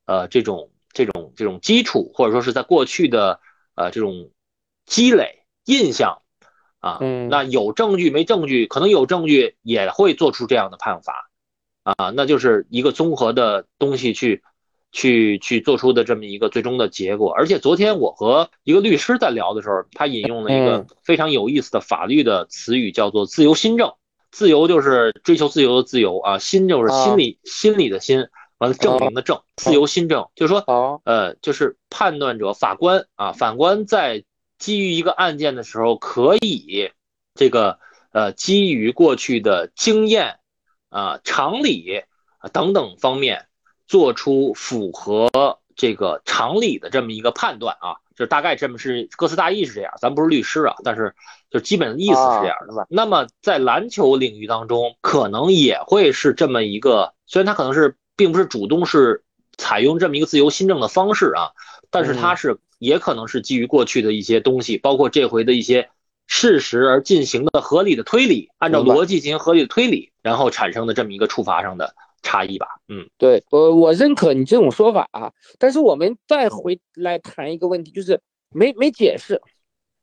[0.06, 3.40] 呃这种这种这种基础，或者说是在过去的
[3.74, 4.30] 呃这种
[4.86, 6.22] 积累印象
[6.84, 6.98] 啊。
[7.30, 11.30] 那有证据没证据，可能有证据也会做出这样的判罚
[11.82, 12.10] 啊。
[12.14, 14.42] 那就是一个综合的东西去。
[14.96, 23.92] 去去做出的这么一个最终的结果，而且昨天我和一个律师在聊的时候，他引用了一个非常有意思的法律的词语，叫做“自由新政”。
[24.30, 29.40] 自由就是追求自由的自由啊，心就是心理心理的心，完了证明的证。
[29.56, 34.22] 自由新政就是说，呃，就是判断者法官啊，法官在
[34.64, 36.90] 基于一个案件的时候，可以
[37.34, 37.78] 这个
[38.12, 40.38] 呃，基于过去的经验
[40.88, 42.02] 啊、常理
[42.38, 43.46] 啊等等方面。
[43.86, 45.28] 做出符合
[45.76, 51.14] 这个常理的这么一个判断啊，就大概这么是歌词大意是这样，咱不是律师啊，但是
[51.50, 52.86] 就基本意思是这样的吧。
[52.88, 59.22] 那么在篮球领域当中，可能也会是这么一个，虽然他可能是并不是主动是
[59.58, 61.52] 采用这么一个自由新政的方式啊，
[61.90, 65.88] 但是他是也可能是基于过去的一些东西，包括这回的一些
[66.26, 71.94] 事实而进行的合理的推理，按照逻辑进行合理的推理，然后产生的这么一个处罚上的。
[72.26, 78.18] 差异吧，嗯，对我我认可你这种说法啊，但是我们再回来谈一个问题，就是
[78.48, 79.38] 没没解释，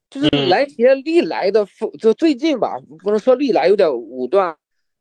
[0.07, 4.55] 就是篮协历来的风，就最近吧，不能说历来有点武断，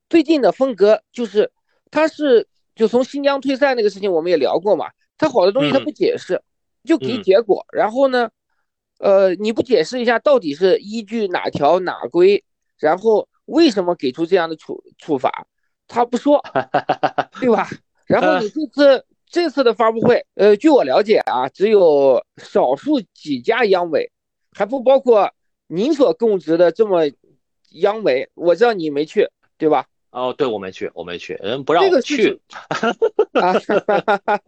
[0.09, 1.53] 最近的风格就是
[1.91, 4.87] 他是就从新疆退赛那个事情我们也聊过嘛，
[5.19, 6.41] 他好多东西他不解释，
[6.85, 8.31] 就给结果，然后呢，
[8.99, 12.43] 呃，你不解释一下到底是依据哪条哪规，
[12.79, 15.47] 然后为什么给出这样的处处罚？
[15.87, 16.43] 他不说，
[17.41, 17.69] 对吧？
[18.07, 24.11] 然后你这次这次的发布会，呃，据我了解啊，只有少数几家央委，
[24.53, 25.33] 还不包括
[25.67, 27.03] 您所供职的这么
[27.71, 28.29] 央委。
[28.35, 29.87] 我知道你没去，对吧？
[30.11, 32.41] 哦，对，我没去，我没去，人不让我去。
[33.33, 33.55] 啊，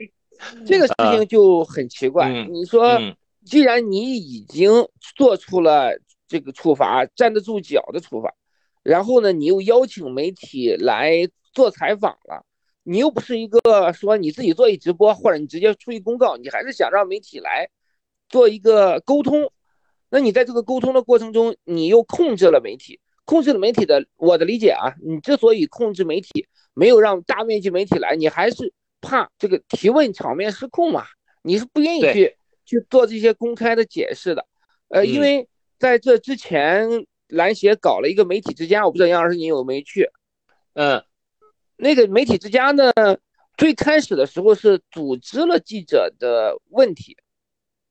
[0.66, 2.30] 这个事情就很奇怪。
[2.48, 2.98] 你说，
[3.44, 4.70] 既然你已经
[5.16, 8.32] 做出了这个处罚，站得住脚的处罚。
[8.82, 12.44] 然后呢，你又邀请媒体来做采访了，
[12.82, 17.68] 你又不是一个说你自己做一直播，或者你直接出一公告，你还是想让媒体来
[18.28, 19.52] 做一个沟通。
[20.10, 24.04] 那你在这个沟通的过程中，你又控制了媒体，控制了媒体的。
[24.16, 31.04] 我的理解啊，你之所以控制媒体，没有让大面积媒体来，你还是怕这个提问场面失控嘛？
[31.42, 32.34] 你是不愿意去
[32.64, 34.46] 去做这些公开的解释的。
[34.88, 35.46] 呃，因为
[35.78, 37.04] 在这之前。
[37.28, 40.06] 篮协搞了一个媒体之家，我不知道杨老师你有没去？
[40.74, 41.02] 嗯，
[41.76, 42.92] 那个媒体之家呢，
[43.56, 47.16] 最开始的时候是组织了记者的问题，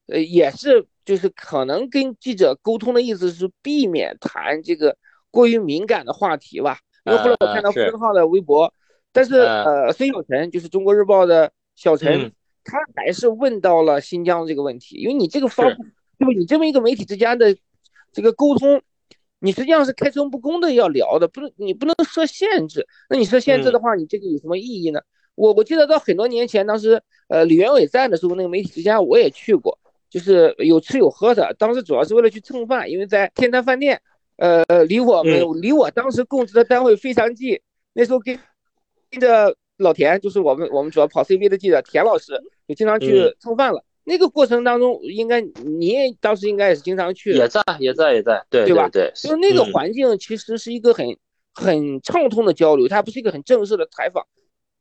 [0.05, 4.95] 呃，也是就是可能跟记者沟通的意思是避免谈这个
[5.31, 6.77] 过于敏感的话题吧。
[7.05, 8.71] 因为后来我看到孙浩的微博，
[9.13, 12.31] 但是呃，孙小晨就是中国日报的小陈，
[12.63, 15.83] 他还是问到了新疆这个问题，因为你这个发布，
[16.17, 16.33] 对吧？
[16.37, 17.55] 你这么一个媒体之间的
[18.11, 18.81] 这个沟通。
[19.43, 22.85] 你实际上是开诚布公的要聊的，不能你不能设限制。
[23.09, 25.01] 那你设限制的话，你这个有什么意义呢？
[25.33, 29.79] 我我记得到很多年前，当时呃李元伟在的时候，那个媒体之家我也去过，
[30.11, 31.55] 就是有吃有喝的。
[31.57, 33.99] 当时主要是为了去蹭饭，因为在天坛饭店，
[34.37, 37.59] 呃离我们离我当时供职的单位非常近。
[37.93, 38.37] 那时候跟
[39.11, 43.83] 跟着老田，就是我们我们主要跑 CBA 的记者田老师，就经常去蹭饭了。
[44.03, 48.89] 那个过程当中，应该你也当时应该也是经常去，也在，也在，也在，对对吧？
[48.89, 51.15] 对，就是那个环境其实是一个很
[51.53, 54.25] 很畅通的交流，它不是一个很正式的采访。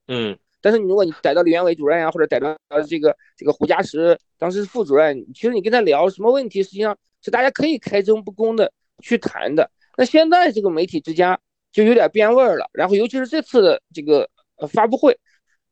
[0.08, 2.56] 嗯，但是你如果你逮到李元伟主任啊，或者逮到
[2.88, 9.70] 这个这个胡佳石当时副主任，其实你跟他聊什么问题，实际上是大家可以开诚布公的去谈的。
[9.98, 11.38] 那现在这个媒体之家
[11.72, 14.28] 就有点变味儿了，然后尤其是这次的这个
[14.68, 15.18] 发布会。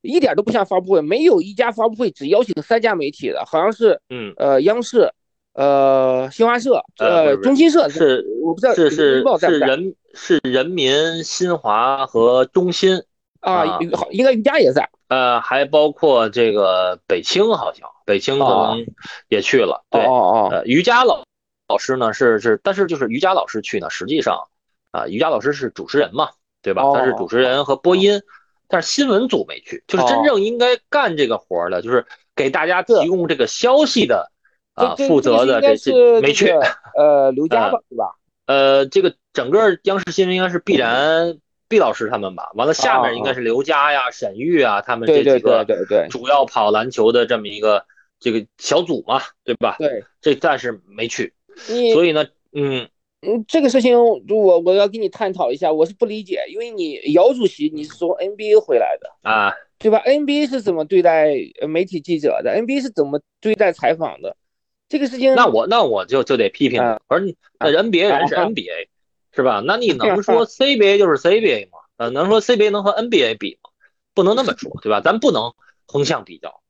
[0.01, 5.13] 一点都不像发布会，没有一家发布会只邀请三家媒体的，好像是，嗯，呃，央视，
[5.55, 13.03] 呃，新华社，呃，中新社是，我不知道是是是人是人民新华和中新
[13.41, 18.87] 啊，好，应该瑜伽也在，呃，还包括这个北青，好像北青可能
[19.29, 21.25] 也去了，对，哦哦，呃，瑜伽老
[21.69, 24.39] 老师呢是是，但是就是瑜伽老师去呢，实际上
[24.99, 26.31] 啊，瑜伽老师是主持人嘛，
[26.63, 26.83] 对吧？
[26.95, 28.21] 他是主持人和播音。
[28.71, 32.05] 但是新闻组没去，就是真正应该干这个活的，就是
[32.37, 34.31] 给大家提供这个消息的
[34.75, 36.53] 啊，负责的这些没去。
[36.95, 38.13] 呃，刘佳吧，对吧？
[38.45, 42.51] 呃，这个整个央视新闻应该是必然毕老师他们吧？
[42.57, 45.65] 完了，下面应该是刘佳呀、沈玉啊，他们这几个
[46.11, 47.87] 主要跑篮球的这么一个
[48.21, 49.77] 这个小组嘛，对吧？
[49.79, 51.33] 对，这暂时没去，
[51.95, 52.87] 所以呢，嗯。
[53.21, 61.35] 嗯，这个事情我我要跟你探讨一下，我是不理解，因为你姚主席你是从 NBA 回来的啊，对吧？NBA 是怎么对待
[61.69, 64.37] 媒体记者的？NBA 是怎么对待采访的？
[64.89, 68.87] 这个事情，那我那我就就得批评，我说你那 NBA 人是 NBA，
[69.33, 69.63] 是吧？
[69.67, 71.79] 那你能 说 CBA 就是 CBA 吗？
[71.97, 73.71] 呃，能说 CBA 能和 NBA 比吗？
[74.15, 75.01] 不能那么说，对吧？
[75.01, 75.53] 咱不能
[75.87, 76.61] 横向比较，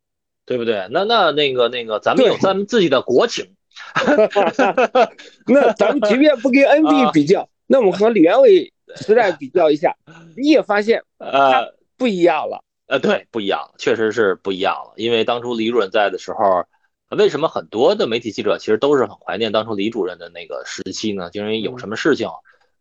[0.47, 0.89] 对不对？
[0.91, 3.55] 那那那个那个，咱们有咱们自己的国情。
[5.47, 9.97] 那咱们即便不跟 NBA 比较，那我们和李元伟时代比较一下，
[10.37, 12.62] 你也发现呃不一样了。
[12.87, 14.95] 呃，对，不一样，确实是不一样了。
[14.97, 16.64] 因为当初李主任在的时候，
[17.11, 21.29] 为什么很多的媒体记者其实都是很怀念当初李主任的那个时期呢？
[21.29, 22.29] 就因为有什么事情，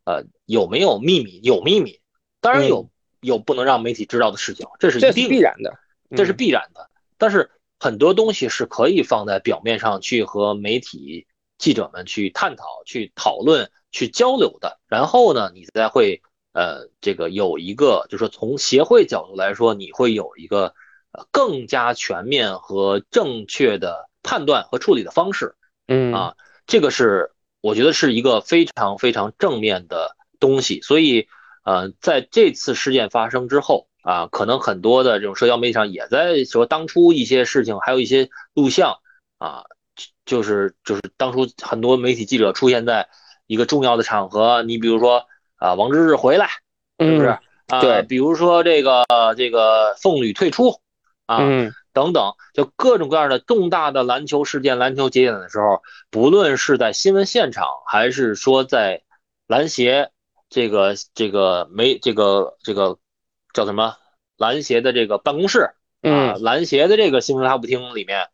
[0.05, 1.41] 呃，有没有秘密？
[1.43, 1.99] 有秘密，
[2.39, 5.77] 当然有，有不能让媒体知道的事情，这是一定必然的，
[6.15, 6.89] 这是必然的。
[7.17, 14.79] 但是很多东西是可以放在表面上去和媒体记者们去探讨、去讨论、去交流的。
[14.87, 16.21] 然后呢，你再会
[16.53, 20.73] 呃，这个有一个，就是说从协会角度来说，你会有一个
[21.11, 25.55] 呃更加全面和正确的判断和处理的方式。
[25.87, 26.35] 嗯啊，
[26.65, 30.81] 这个是我觉得是一个非常非常正面的东西。
[30.81, 31.27] 所以
[31.63, 33.87] 呃，在这次事件发生之后。
[34.07, 38.99] 啊，可能很多的这种社交媒体上也在说，当初一些事情，还有一些录像
[39.37, 39.65] 啊，
[40.25, 43.09] 就是就是当初很多媒体记者出现在
[43.47, 45.25] 一个重要的场合，你比如说
[45.57, 46.47] 啊，王治郅回来，
[46.99, 47.37] 是不是？
[47.67, 49.03] 啊，对，比如说这个
[49.35, 50.79] 这个凤履退出
[51.25, 51.39] 啊，
[51.91, 59.01] 等等，就各种各样的重大的篮球事件、篮球节点的时候，不论是在新闻现场，还是说在
[59.47, 60.11] 篮协
[60.49, 62.97] 这个这个媒这个这个。
[63.57, 63.95] 叫什么？
[64.37, 65.71] 篮协的这个办公室
[66.03, 68.27] 啊，篮协的这个新闻发布厅里面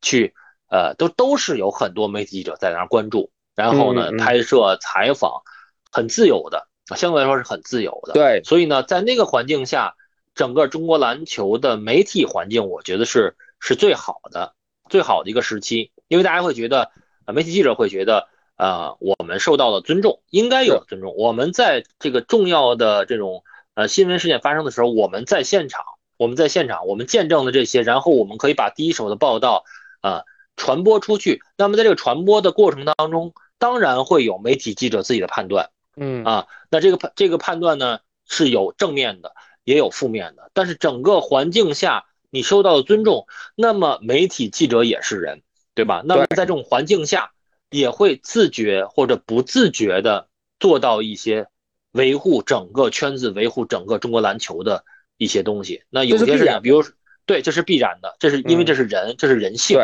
[0.00, 0.34] 去，
[0.70, 5.42] 呃，都都是有很多媒体记者在那儿关注，然后呢，拍摄采访，
[5.90, 8.12] 很自由的，相对来说是很自由的。
[8.12, 9.96] 对，所以呢，在那个环境下，
[10.36, 14.54] 整个中国篮球的媒体环境，我觉得是是最好的，
[14.88, 16.92] 最好的一个时期，因为大家会觉得，
[17.26, 23.42] 媒体记者会觉得，呃，我们受到了尊重，应该有尊重，我们在这个重要的这种。
[23.78, 25.84] 呃，新闻事件发生的时候，我们在现场，
[26.16, 29.62] 我们在现场，我们见证了这些，然后我们可以把第一手的报道
[30.00, 30.24] 啊
[30.56, 31.42] 传播出去。
[31.56, 40.50] 那么在这个传播的过程当中，当然会有媒体记者自己的判断，嗯啊，那这个判这个判断呢是有正面的，也有负面的。
[40.54, 45.42] 但是整个环境下你受到了尊重，那么媒体记者也是人，
[45.76, 46.02] 对吧？
[46.04, 47.30] 那么在这种环境下，
[47.70, 50.26] 也会自觉或者不自觉的
[50.58, 51.46] 做到一些。
[51.92, 54.84] 维护整个圈子，维护整个中国篮球的
[55.16, 55.82] 一些东西。
[55.88, 56.84] 那有些事情，比如
[57.24, 59.78] 对，这是必然的，这是因为这是人，这是人性，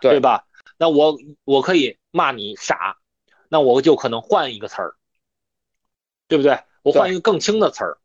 [0.00, 0.46] 对对吧？
[0.78, 2.96] 那我我可以骂你傻，
[3.48, 4.94] 那我就可能换一个词儿，
[6.28, 6.58] 对不对？
[6.82, 7.98] 我换一个更轻的词儿，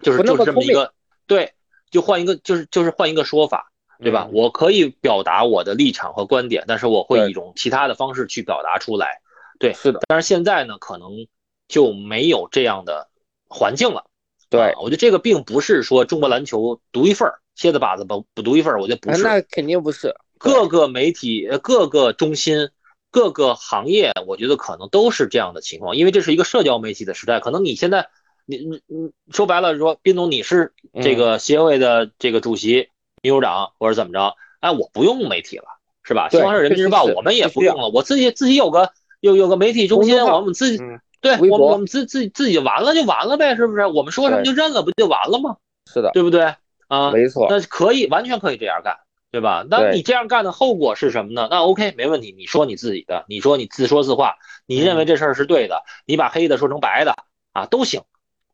[0.00, 0.94] 就是就是这么一个
[1.26, 1.52] 对，
[1.90, 4.28] 就换一个就是就是换一个说法，对吧？
[4.32, 9.20] 我可以表达我的立场和观点，但是我会以一种其他的方式去表达出来。
[9.58, 10.00] 对，是的。
[10.08, 11.26] 但是现在呢，可能。
[11.74, 13.08] 就没有这样的
[13.48, 14.04] 环境了。
[14.48, 18.80] 对，我觉得这个并不是说中国篮球独一份儿，蝎子把子不不独一份儿。
[18.80, 20.14] 我觉得不是，那肯定不是。
[20.38, 22.70] 各个媒体、各个中心、
[23.10, 25.96] 各个行业，我觉得可能都是这样的情况。
[25.96, 28.06] 因为这是一个社交媒体的时代，可能你现在，
[28.46, 34.36] 你你你说白了说，斌总你是这个协会的这个主席、秘书长或者怎么着？
[34.60, 35.64] 哎，我不用媒体了，
[36.04, 36.28] 是吧？
[36.28, 40.78] 新华社、人民日报我们也不用了，我自己自己有个有有个媒体中心，我们自己。
[41.24, 43.86] 对我们我们自自己自己完了就完了呗，是不是？
[43.86, 45.56] 我们说什么就认了，不就完了吗？
[45.90, 46.54] 是的，对不对
[46.86, 47.10] 啊？
[47.12, 48.98] 没错，那可以完全可以这样干，
[49.32, 49.64] 对吧？
[49.70, 51.48] 那你这样干的后果是什么呢？
[51.50, 57.16] 那 OK 没问题，你说你自己的，你说你自说自话，你认为这事儿是对的，你把黑的说成白的
[57.54, 58.02] 啊都行，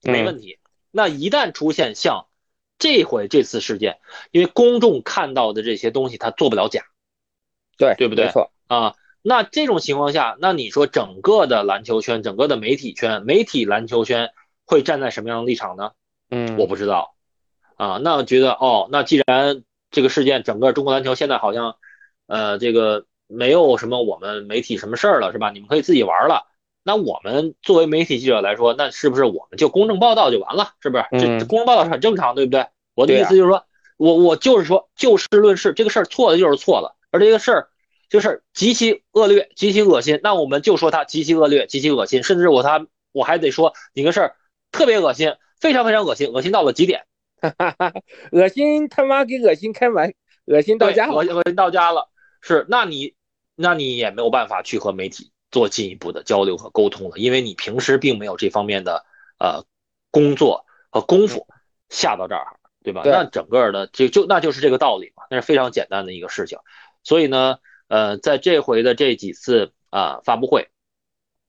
[0.01, 0.61] 没问题。
[0.93, 2.27] 那一旦出现像
[2.79, 3.99] 这回这次事件，
[4.31, 6.85] 因为公众看到的这些东西，他做不了假，
[7.77, 8.27] 对对不对？
[8.27, 8.95] 没错啊。
[9.23, 14.31] 那这种情况下，那你说整个的篮球圈，整个的媒体圈，媒体篮球圈
[14.65, 15.91] 会站在什么样的立场呢？
[16.31, 17.15] 嗯，我不知道，
[17.77, 21.77] 啊，那我觉得哦，那既然这个事件整个中国篮球现在好像，
[22.29, 25.51] 呃，这个没有什么我们媒体什么事儿了，是吧？
[25.51, 26.47] 你们可以自己玩了。
[26.83, 30.71] 那我们作为媒体记者来说，那是不是我们就公正报道就完了？
[30.81, 31.05] 是不是？
[31.41, 32.67] 这公正报道是很正常，对不对？
[32.95, 33.65] 我的意思就是说，
[33.99, 37.69] 我我就是说就事论事，这个事儿错了就是错了，而这个事儿。
[38.11, 44.37] 就是极其恶劣、极其恶心，那我们就说他极其恶劣、极其恶心，甚至我他我还得说你个事儿
[44.73, 47.07] 特别恶心，非常非常恶心，恶心到了极点，
[48.33, 50.13] 恶心他妈给恶心开完，
[50.47, 52.11] 恶心到家了，恶心恶心到家了。
[52.41, 53.15] 是，那你
[53.55, 59.07] 那你也没有办法去和媒体做进一步的交流和沟通了，因为你平时并没有这方面的
[59.39, 59.65] 呃
[60.11, 61.47] 工作和功夫
[61.89, 63.03] 下到这儿，对吧？
[63.05, 66.59] 那整个的就就那就是这个道理嘛，那是非常简单的一个事情，
[67.05, 67.61] 所以呢。
[67.91, 70.69] 呃，在这回的这几次啊发布会，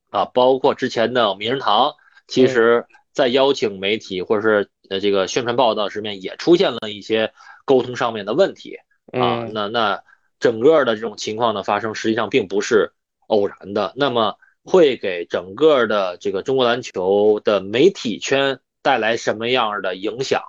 [0.10, 1.94] 啊，包括之前的名人堂，
[2.28, 7.32] 其实在邀请媒体或者是呃这个宣传报道时面也出现了一些
[7.64, 8.80] 沟通上面的问题
[9.14, 9.48] 啊。
[9.54, 10.04] 那那
[10.40, 12.92] 整个的这种情况的发生，实际上并不是
[13.28, 13.94] 偶然的。
[13.96, 20.42] 那么会给整个的这个中国篮球的媒体圈带来什么样的影响？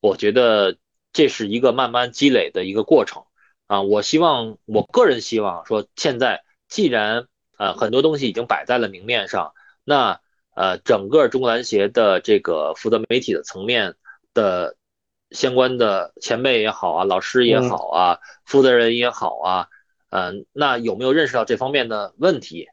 [0.00, 0.76] 我觉得
[1.14, 3.22] 这是一个慢慢积累的一个过程。
[3.70, 9.52] 啊，我希望，我个人希望说，现在既然呃很多东西已经摆在了明面上，
[9.84, 10.20] 那
[10.56, 13.94] 呃整个中国篮协的这个负责媒体的层面
[14.34, 14.74] 的
[15.30, 19.68] 相关的前辈也好啊，老师也好啊，负责人也好啊，
[20.08, 22.66] 嗯，那有没有认识到这方面的问题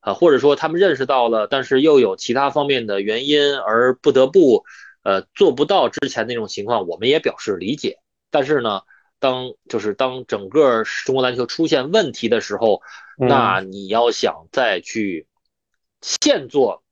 [0.00, 0.14] 啊？
[0.14, 4.64] 或者说他们认识到了，但是又有其他方面的原因而不得不
[5.04, 8.00] 呃做不到之前那种情况，我们也表示理解。
[8.32, 8.82] 但是呢，
[9.20, 12.82] 当就是当整个中国篮球出现问题的时候，
[13.16, 15.28] 那你要想再去
[16.00, 16.82] 现做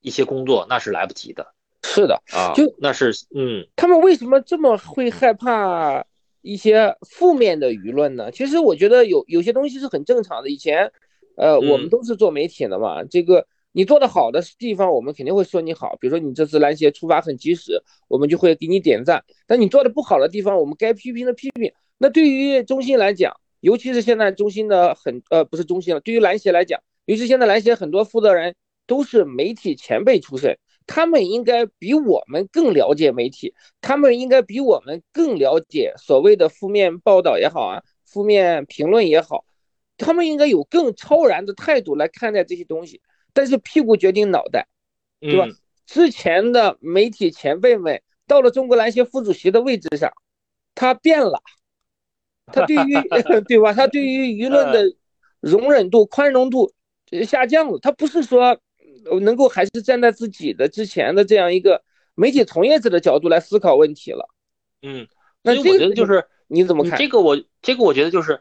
[0.00, 1.54] 一些工作，那是来不及的。
[1.84, 6.04] 是的，啊，就那是嗯，他们为什么这么会害怕
[6.40, 8.30] 一些负面的舆论呢？
[8.30, 10.50] 其实我觉得有有些东西是很正常的。
[10.50, 10.92] 以前，
[11.36, 15.96] 呃，我们都是做媒体的嘛，这个你做的好的地方，我们肯定会说你好。
[16.00, 19.24] 比如说你这次篮协出发很及时，我们就会给你点赞。
[19.46, 21.72] 但你做的不好的地方，我们该批评的批评。
[21.98, 28.54] 那对于中心来讲，尤其是现在中心的很呃不是中心了，对于篮协来讲，尤其现在篮协很多负责人
[28.86, 30.58] 都是媒体前辈出身。
[30.84, 39.44] 他们应该比我们更了解媒体，他们应该比我们更了解所谓的负面报道也好啊，负面评论也好，
[39.96, 43.00] 他们应该有更超然的态度来看待这些东西。
[43.32, 44.68] 但是屁股决定脑袋，
[45.20, 45.46] 对吧？
[45.86, 50.12] 之前的媒体前辈们到了中国篮协副主席的位置上，
[50.74, 51.42] 他变了，
[52.52, 52.94] 他对于
[53.48, 53.72] 对吧？
[53.72, 54.94] 他对于舆论的
[55.40, 56.72] 容忍度、宽容度
[57.26, 57.78] 下降了。
[57.78, 58.58] 他不是说。
[59.20, 61.82] 能够还是站在自己的之前的这样一个
[62.14, 64.28] 媒体从业者的角度来思考问题了。
[64.80, 65.08] 嗯，
[65.42, 67.20] 那我觉得就是你怎么看这个？
[67.20, 68.40] 我这个我觉得就是，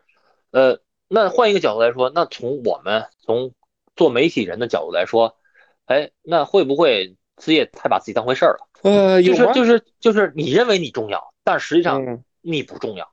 [0.52, 3.52] 呃，那换一个角度来说，那从我们从
[3.96, 5.38] 做媒体人的角度来说，
[5.86, 8.68] 哎，那会不会自己太把自己当回事儿了？
[8.84, 13.12] 呃，就是就是就是你认为你重要，但实际上你不重要，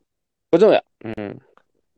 [0.51, 1.39] 不重要，嗯，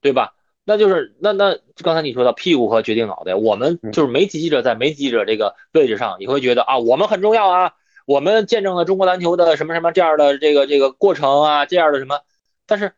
[0.00, 0.34] 对吧？
[0.64, 7.72] 那就是那那刚才你说到屁股和决定脑袋，我们就是媒体记者在媒体记者这个位置上，你会觉得啊，我们很重要啊，
[8.06, 12.20] 我们见证了中国篮球的什么什么这样的这个这个过程啊，这样的什么，
[12.66, 12.92] 但是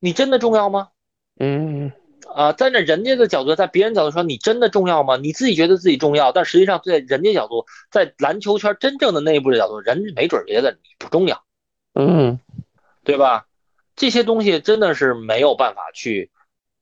[0.00, 0.88] 你真的重要吗？
[1.38, 1.92] 嗯
[2.34, 5.16] 啊，站在那人家的角度，在别人角度说你真的重要吗？
[5.16, 11.42] 你自己觉得自己重要，但实际上在人家角度，在篮球圈真正的内部的角度，人没准觉得你不重要，
[11.94, 12.38] 嗯，
[13.04, 13.46] 对吧？
[13.96, 16.30] 这些东西真的是没有办法去。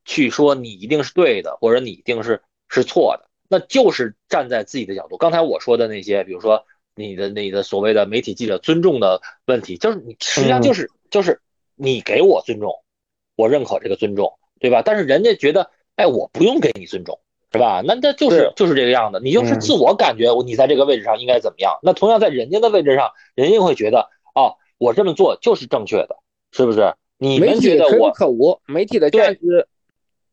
[0.07, 5.19] 去说你一定是对的，或者你一定是是错的，那就是站在自己的角度。
[5.19, 6.65] 刚才我说的那些，比如说
[6.97, 11.43] 你的你的所谓的媒体记者尊重的问题，就是你实际上就是就是
[11.77, 12.83] 你给我尊重，
[13.37, 14.83] 我认可这个尊重，对吧？
[14.85, 17.19] 但是人家觉得，哎，我不用给你尊重，
[17.51, 17.83] 是吧？
[17.85, 21.81] 那那就是就是这个样子，你就是自我感觉你在这个位置上应该怎么样。
[21.83, 26.17] 那同样在人家的位置上，人家会觉得，哦，我这么做就是正确的，
[26.53, 26.95] 是不是？
[27.19, 29.67] 你们觉得我可无，媒体的价值。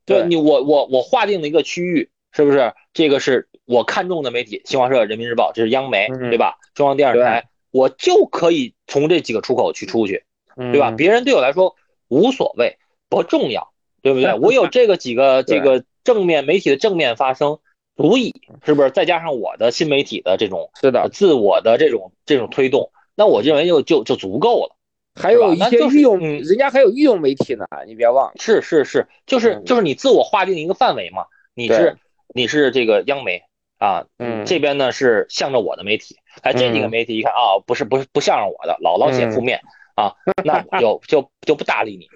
[0.05, 2.73] 对你，我我我划定了一个区域，是不是？
[2.93, 6.59] 这个是我看中的媒体，新华社、人民日报，这是央媒，对吧？
[6.73, 10.23] 中央电视台，我就可以从这几个出口去出去，
[10.55, 10.91] 对吧？
[10.91, 11.75] 别人对我来说
[12.07, 12.77] 无所谓，
[13.09, 13.73] 不重要，
[14.07, 14.33] 对不对？
[14.35, 17.59] 我有这个几个这个正面媒体的正面发声，
[17.97, 18.33] 足以，
[18.63, 18.89] 是不是？
[18.91, 21.09] 再加上我的新媒体的这种是的。
[21.11, 24.77] 自我的这种这种推动，那我认为就就就足够了。
[25.13, 28.33] 还有一些御用，人家还有御用媒体呢，你别忘了。
[28.39, 31.97] 是是是，就是就是你自我划定一个范围嘛，你是
[32.33, 33.41] 你是这个央媒
[33.77, 39.59] 啊，嗯，这边呢是向着我的媒体，哎，这几个媒体一看啊，不是不是不向着我的，老老写负面
[39.95, 40.13] 啊，
[40.45, 42.07] 那 就就就不搭理你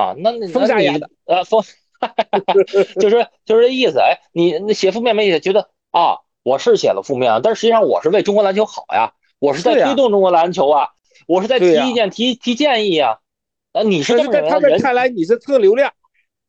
[0.00, 1.62] 啊，那那你呃封，
[2.98, 10.88] 就是就是这意思，哎，你那写负面媒体觉得啊，我是写了负面啊，但实际上我是为中国篮球好呀，我是在推动中国篮球啊。
[11.26, 13.18] 我是在提意见、提提建议啊，
[13.72, 14.50] 啊，你是这么认为？
[14.50, 15.92] 他们看来你是蹭流量，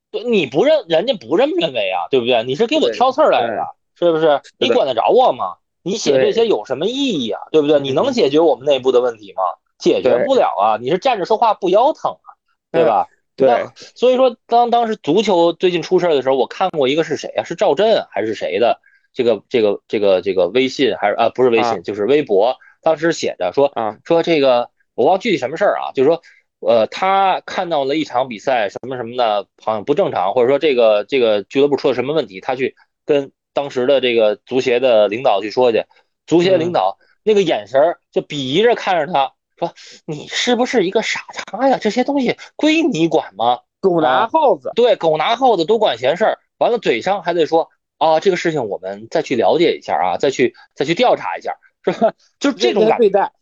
[0.10, 2.43] 对，你不认，人家不这么认为啊，对不对？
[2.43, 4.41] 你是给我挑刺儿来的，是不是？
[4.58, 5.58] 你管得着我吗？
[5.84, 7.41] 你写这些有什么意义啊？
[7.52, 7.80] 对不对？
[7.80, 9.43] 你能解决我们内部的问题吗？
[9.78, 10.78] 解决不了啊！
[10.80, 12.30] 你是站着说话不腰疼啊，
[12.72, 13.08] 对吧？
[13.48, 13.66] 对，
[13.96, 17.44] 所以说当当时足球最近出事儿的时候，我看过一个是谁啊？
[17.44, 18.80] 是赵震还是谁的？
[19.14, 21.30] 这个这个这个这个微信还是啊？
[21.30, 22.56] 不是微信，就是微博。
[22.82, 26.22] 当时写着说啊，说这个我忘具体什么事儿啊，就是说，
[26.62, 32.76] 呃，他看到了一场比赛什么什么的，好像不正常，或者说这个这个俱乐部出了什么问题，他去
[33.06, 35.84] 跟当时的这个足协的领导去说去，
[36.26, 39.34] 足协领导那个眼神就鄙夷着看着他，
[39.66, 39.74] 说
[40.05, 41.78] 你是不是一个傻叉呀？
[41.80, 43.59] 这些东西归你管吗？
[43.80, 51.55] 狗拿耗子，对，狗拿耗子多管闲事儿，完了嘴上还得说啊，这个事情我们再去了解一下啊，再去再去调查一下。
[51.84, 52.14] 是吧？
[52.39, 53.34] 就是这种对待，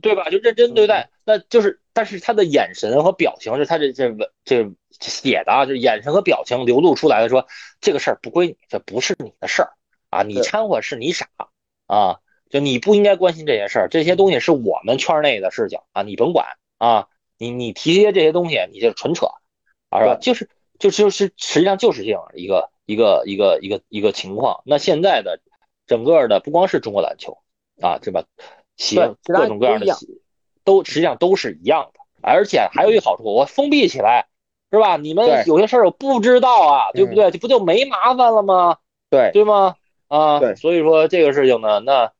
[0.00, 0.30] 对吧？
[0.30, 7.44] 就认真对待，那就是，但是他的眼神和表情是他这这文这写的啊，就眼神和表情流露出来的，说
[7.80, 9.72] 这个事儿不归你，这不是你的事儿
[10.10, 11.26] 啊，你掺和是你傻
[11.88, 12.20] 啊，
[12.52, 16.46] 就你不应该关心这些事儿，这些东西是我们圈内的事情啊，你甭管
[16.76, 19.26] 啊，你你提些这些东西，你就纯扯，
[19.88, 20.18] 啊，是吧？
[20.20, 24.60] 就是就就是实际上就是这样一个一个一个一个一个情况。
[24.66, 25.40] 那现在的
[25.86, 27.38] 整个的不光是中国篮球
[27.80, 28.24] 啊，对吧？
[29.24, 30.20] 各种各样的企
[30.62, 34.26] 都实际上都是一样的，而且还有一个好处，我封闭起来，
[34.70, 34.98] 是吧？
[34.98, 37.30] 你们有些事儿我不知道啊，对不对？
[37.30, 38.76] 这不就没麻烦了吗？
[39.08, 39.76] 对对吗？
[40.08, 42.12] 啊，对，所以说这个事情呢，那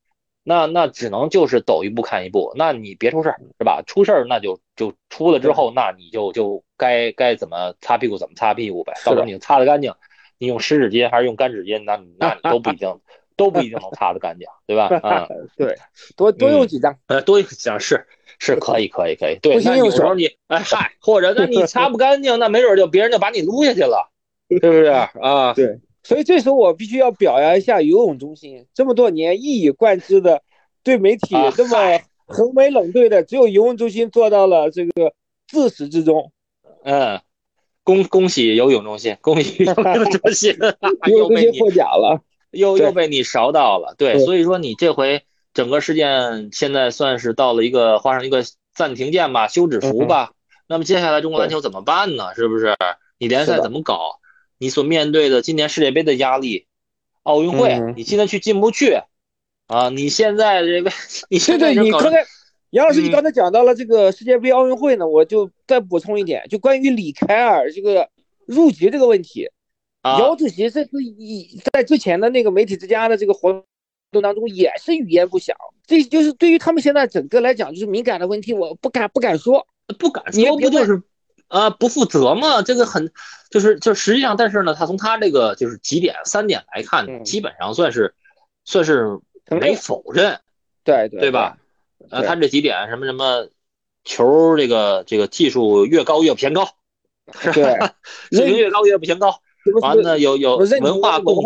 [0.45, 2.53] 那那只能就是走一步看一步。
[2.57, 3.83] 那你别出事儿，是吧？
[3.87, 8.93] 出事儿那就就出了之后，那你就就该该怎么擦屁股怎么擦屁股呗。
[9.05, 9.95] 到时候你擦得干净，
[10.39, 12.89] 你用湿纸巾还是用干纸巾，那那你都不一定。
[13.35, 14.89] 都不一定能擦得干净，对吧？
[15.03, 15.27] 啊，
[15.57, 15.75] 对，
[16.17, 18.07] 多多用几张，呃，多用几张是
[18.39, 19.39] 是可以，可以，可以。
[19.41, 24.11] 对，那有时候你，哎嗨，或者那你擦不干净，那没准就别人就把你撸下去了，
[24.49, 25.55] 对不对啊？
[25.55, 30.43] 对，所以这时候我必须要表扬一下游泳中心，这么多年一以贯之的
[30.83, 35.13] 对媒体这么横眉冷对的，只有游泳中心做到了这个
[35.47, 36.33] 自始至终。
[36.83, 37.21] 嗯，
[37.85, 40.57] 恭恭喜游泳中心，恭喜游泳中心，
[41.07, 42.21] 游泳中心获奖了。
[42.51, 45.23] 又又被你勺到了，对，所以说你这回
[45.55, 48.45] 整个事件现在算是到了一个画上一个
[48.75, 50.33] 暂停键吧，休止符吧。
[50.67, 52.35] 那么接下来中国篮球怎么办呢？
[52.35, 52.77] 是不是？
[53.19, 54.21] 你联赛怎么搞？
[54.63, 56.67] 你所面对的今年世界杯的压力，
[57.25, 58.97] 奥运会，你现在去进不去
[59.67, 59.89] 啊？
[59.89, 60.93] 你现在这个，
[61.29, 62.25] 你现在你刚才
[62.71, 68.09] 杨老师，你刚才讲到了这个世界杯、奥运会呢，我就再补充一点，就关于李凯尔这个
[68.47, 69.51] 入籍这个问题。
[70.05, 73.65] 姚主席这次以在之前的那个媒体之家的这个活
[74.13, 75.57] 动当中也是语焉不详，
[75.89, 79.67] 这就是对于他们现在整个来讲就是敏感的问题，我不敢不敢说，
[79.99, 81.03] 不敢说，不就是
[81.53, 82.63] 啊不负责嘛？
[82.63, 83.13] 这个很
[83.51, 88.15] 就是就实际上，但是呢，他从他这个就是几点三点来看，基本上算是
[88.65, 90.41] 算是没否认，
[90.83, 91.59] 对对对吧？
[92.11, 93.49] 呃，他这几点什么什么
[94.03, 96.67] 球这个这个技术越高越偏高，
[97.53, 97.77] 对，
[98.33, 99.41] 水平越高越不偏高。
[99.83, 101.45] 完了有有文化共同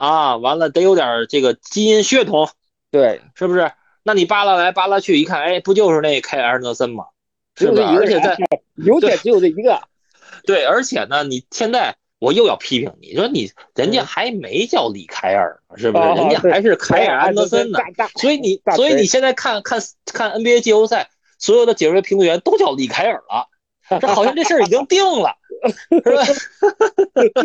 [0.00, 2.50] 啊，完了得有点这个基因血统，
[2.90, 3.70] 对，是不是？
[4.02, 7.04] 那你扒拉来扒拉去一看，哎，不就是那凯尔德森吗？
[7.56, 7.82] 是不是？
[7.82, 8.36] 而且在
[8.84, 9.80] 有点只有这一个。
[10.44, 16.04] 对，而且呢，你现在我又要批评你，说你人家还没叫李凯尔，是不是？
[16.04, 17.78] 人家还是凯尔安德森呢。
[18.16, 19.80] 所以你所以你现在看看
[20.12, 21.08] 看 NBA 季后赛，
[21.38, 23.48] 所有的解说评论员都叫李凯尔了。
[24.00, 25.34] 这好像这事儿已经定了，
[26.04, 26.24] 是吧？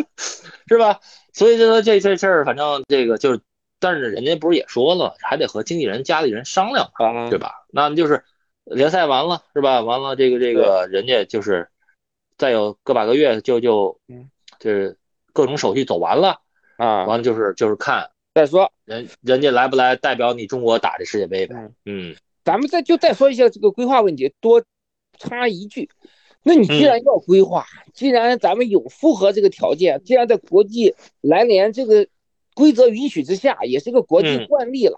[0.68, 1.00] 是吧？
[1.32, 3.40] 所以就说这这事儿，反正这个就是，
[3.80, 6.90] 但是人家不是也说了，还得和经纪人、家里人商量，
[7.30, 7.64] 对吧？
[7.72, 8.22] 那就是
[8.64, 9.80] 联赛完了，是吧？
[9.80, 11.68] 完了，这个这个人家就是
[12.36, 13.98] 再有个把个月就就，
[14.58, 14.96] 就是
[15.32, 16.40] 各种手续走完了
[16.76, 21.54] 啊，完了就是就是看再说人人家来不来代表你中国打这世界杯呗？
[21.84, 24.62] 嗯，咱们再就再说一下这个规划问题，多
[25.18, 25.88] 插一句。
[26.42, 32.06] 那你既然要规划，既然咱们有符合这个条件，既然在国际篮联这个
[32.54, 34.96] 规则允许之下，也是个国际惯例了，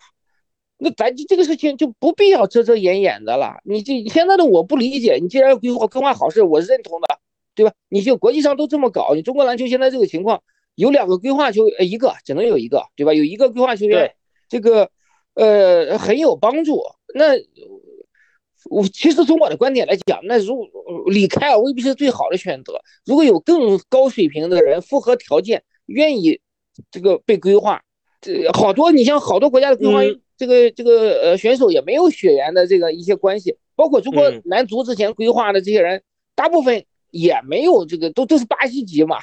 [0.78, 3.56] 那咱就这个事情就不必要遮遮掩掩的了。
[3.64, 7.18] 你这现在的我不理解，你既然要规划规划好事，我是认同的，
[7.54, 7.72] 对吧？
[7.88, 10.42] 你就国际上都这么搞，你中国篮球现在这个情况，
[10.74, 13.14] 有两个规划球，呃，一个只能有一个，对吧？
[13.14, 14.12] 有一个规划球员，
[14.48, 14.90] 这个
[15.34, 16.82] 呃很有帮助。
[17.14, 17.36] 那。
[18.68, 20.68] 我其实从我的观点来讲，那如
[21.06, 22.80] 李凯尔未必是最好的选择。
[23.04, 26.40] 如果有更高水平的人，符合条件，愿意
[26.90, 27.80] 这个被规划，
[28.20, 30.00] 这好多你像好多国家的规划，
[30.36, 36.02] 这个这个呃选手也没有血缘的这个一些关系，包括中国男足之前规划的这些人，
[36.34, 39.18] 大部分也没有这个，都都是巴西籍嘛。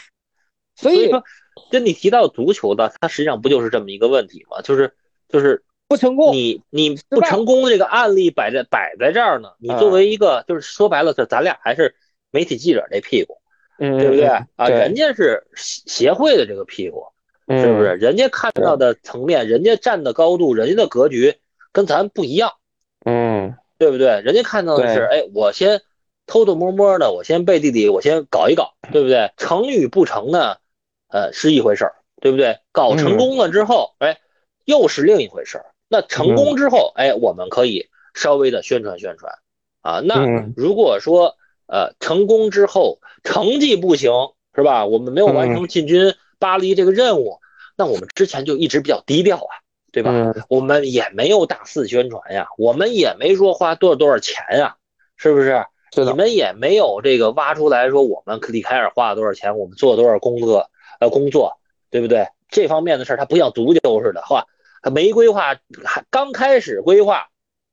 [0.76, 1.24] 所以说，
[1.72, 4.62] 跟你提到足球的，它实际上不就是这么一个问题吗？
[4.62, 4.94] 就是
[5.30, 5.64] 就是。
[5.86, 9.50] 不成功，你你不成功这个案例摆在摆在这儿呢。
[9.60, 11.94] 你作为一个，就是说白了，这咱俩还是
[12.32, 13.38] 媒体记者这屁股，
[13.78, 14.44] 对不对啊？
[14.70, 17.04] 人家是协会的这个屁股，
[17.50, 17.96] 是不是？
[17.96, 21.38] 人家看到的层面，人家站的高度，人家的格局
[21.72, 22.52] 跟咱不一样，
[23.06, 24.22] 嗯，对不对？
[24.22, 25.82] 人家看到的是，哎，我先
[26.26, 29.32] 偷偷摸摸的，我先背地里，我先搞一搞，对不对？
[29.38, 30.56] 成与不成呢，
[31.10, 32.60] 呃，是一回事儿，对不对？
[32.72, 34.20] 搞成功了之后，哎，
[34.66, 35.66] 又是另一回事儿。
[35.90, 39.34] 那成功之后，哎，我们可以稍微的宣传宣传，
[39.82, 40.26] 啊，那
[40.56, 41.36] 如果说
[41.68, 44.12] 呃成功之后成绩不行，
[44.56, 44.86] 是吧？
[44.86, 47.40] 我们没有完成进军巴黎这个任务，
[47.78, 49.64] 那我们之前就一直比较低调啊，
[49.94, 50.12] 对吧？
[50.50, 54.76] 我们也没有大肆宣传呀，我们也没说花多少多少钱呀，
[55.16, 55.64] 是不是？
[55.96, 60.70] 你们也没有这个挖出来说我们李凯尔花了多少钱，我们做了多少工作
[61.00, 62.28] 呃工作，对不对？
[62.50, 64.46] 这方面的事儿，它不像足球似的，话。
[64.86, 67.28] 他没规划，还刚开始规划，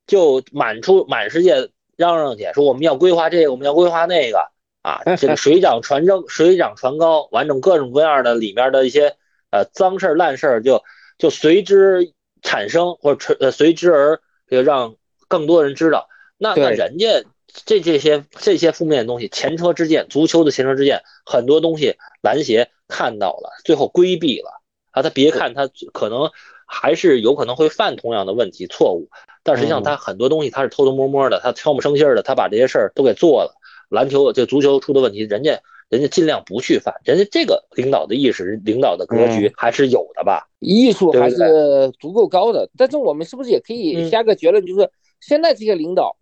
[0.06, 4.48] 就满出满世界嚷嚷去，说我们要规划这个，我们要规划那个
[4.82, 9.16] 啊，这个水涨船高，水涨船高，完整各种各样的里面的一些
[9.50, 10.82] 呃脏事儿烂事儿就
[11.18, 14.96] 就随之产生或者呃随之而就让
[15.28, 16.08] 更多人知道。
[16.38, 24.62] 那那人家这这些这些负面的东西，前车之鉴，足球的前车之鉴，很多东西篮协看到了，最后规避了
[24.92, 25.02] 啊。
[25.02, 26.30] 他别看他可能
[26.64, 29.10] 还是有可能会犯同样的问题错误，
[29.42, 33.59] 但实际上他很多东西他是偷偷摸摸的，他悄无声息的，他把这些事儿都给做了。
[33.90, 35.60] 篮球这足球出的问题，人家
[35.90, 42.70] 人家尽量不去犯，人家这个领导的意识、领导的格局还是有的吧，艺术还是足够高的。
[42.78, 46.16] 但是我们是不是也可以下个结论，就是现在这些领导。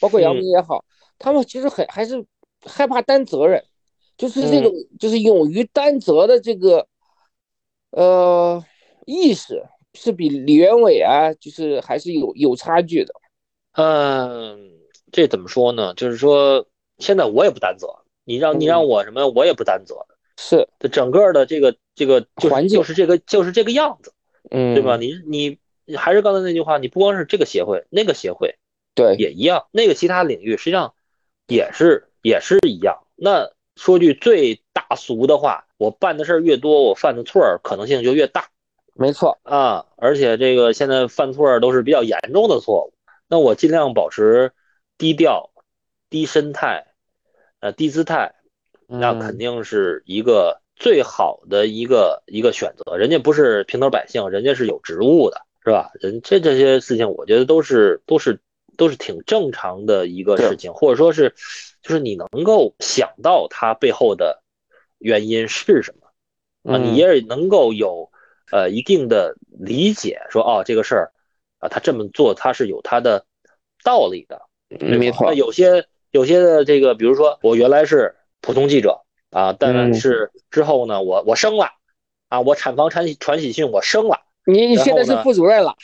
[0.00, 0.84] 包括姚明也好，
[1.16, 2.24] 他们其实很还是
[2.64, 3.62] 害怕担责任，
[4.16, 6.88] 就是这种就是勇于担责的这个
[7.92, 8.64] 呃
[9.06, 9.62] 意识
[9.94, 13.14] 是比李元伟啊，就是还是有有差距的。
[13.74, 14.72] 嗯，
[15.12, 15.94] 这怎么说呢？
[15.94, 16.66] 就是说
[17.02, 17.88] 现在我也不担责，
[18.24, 20.06] 你让你让我什么，我也不担责。
[20.38, 24.14] 是，整个的这个这个环境就是这个就是这个样子，
[24.50, 24.96] 嗯，对吧？
[24.96, 25.58] 你你
[25.96, 28.56] 还是刚才那句话，你不光是这个协会，那个协会。
[28.94, 29.66] 对，也一样。
[29.70, 30.94] 那个其他领域实际上
[31.46, 33.06] 也是也是一样。
[33.16, 38.48] 那说句最大俗的话，我办的事儿越多，我犯的错儿可能性就越大。
[38.94, 42.92] 没错啊，而且这个现在犯错儿都是比较严重的错误。
[43.28, 44.52] 那我尽量保持
[44.98, 45.50] 低调、
[46.10, 46.91] 低生态、
[47.62, 48.34] 呃低姿态，
[48.86, 52.98] 那肯定是一个最好的一个一个选择。
[52.98, 55.90] 人家不是平头百姓，人家是有职务的，是吧？
[55.98, 58.38] 人这这些事情，我觉得都是都是。
[58.78, 61.34] 都是挺正常的一个事情，或者说是，
[61.82, 64.42] 就是你能够想到它背后的
[64.98, 66.78] 原因是什么啊？
[66.78, 68.10] 你也能够有
[68.50, 71.12] 呃一定的理解，说哦这个事儿
[71.58, 73.26] 啊，他这么做他是有他的
[73.84, 74.40] 道理的，
[74.80, 75.26] 没错。
[75.26, 79.00] 那有些有些的这个，比如说我原来是普通记者
[79.30, 81.66] 啊，但是之后呢，我我升了
[82.28, 85.74] 啊，我产房传传喜讯我升了，你你现在是副主任了。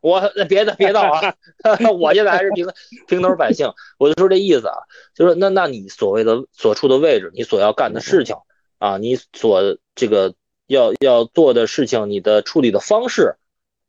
[0.00, 0.20] 我
[0.50, 1.34] 别的别闹啊！
[1.98, 2.66] 我现在还是平
[3.06, 4.76] 平头百姓，我就说这意思啊，
[5.14, 8.36] 就是那那你所谓的所处的位置，你所要干的事情
[8.78, 10.34] 啊，你所这个
[10.66, 13.36] 要要做的事情，你的处理的方式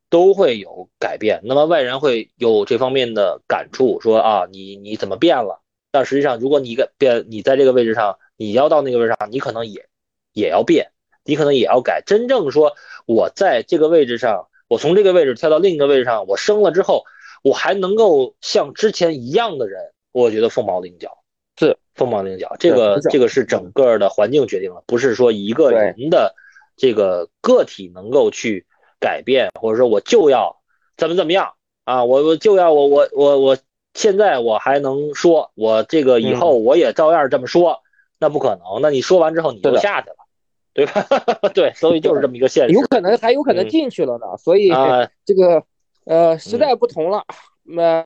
[0.10, 1.42] 都会有改变。
[1.44, 5.62] 那么外人会有这方面的感触，说啊，你你怎么变了？
[5.96, 9.88] 但实际上，如果你改变，你在这个位置上，你要到那个位置上，你可能也
[10.34, 10.92] 也要变，
[11.24, 12.04] 你可能也要改。
[12.06, 12.74] 真正说
[13.06, 14.48] 我在这个位置上。
[14.68, 17.04] 我从这个位置跳到另一个位置上，我升了之后，
[17.44, 19.80] 我还能够像之前一样的人，
[20.12, 21.20] 我觉得凤毛麟角，
[21.60, 22.56] 是凤毛麟角。
[22.58, 26.34] 这个这个是整个的环境决定了，不是说一个人的
[26.76, 28.66] 这个个体能够去
[29.00, 30.60] 改变，或者说我就要
[30.98, 33.58] 怎么怎么样啊，我我就要我我我我
[33.96, 37.80] 现在我还能说，我这个以后我也照样这么说，
[38.20, 38.80] 那不可能。
[38.84, 40.18] 那你说完之后你就下去了。
[40.76, 41.08] 对吧？
[41.56, 44.36] 对，所以就是这么一个现实，有可能还有可能进去了呢。
[44.38, 44.68] 所以
[45.24, 45.64] 这个
[46.04, 47.24] 呃时代不同了，
[47.64, 48.06] 那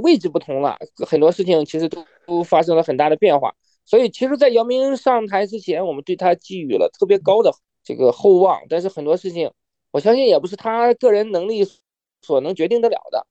[0.00, 3.54] 位置不同了，很多事情其实都都发生了很大的变化。
[3.84, 7.52] 所以其实，在姚明上台之前，我们对他寄予了特别高的
[7.84, 8.62] 这个厚望。
[8.70, 9.50] 但是很多事情，
[9.90, 11.66] 我相信也不是他个人能力
[12.22, 13.26] 所能决定得了的。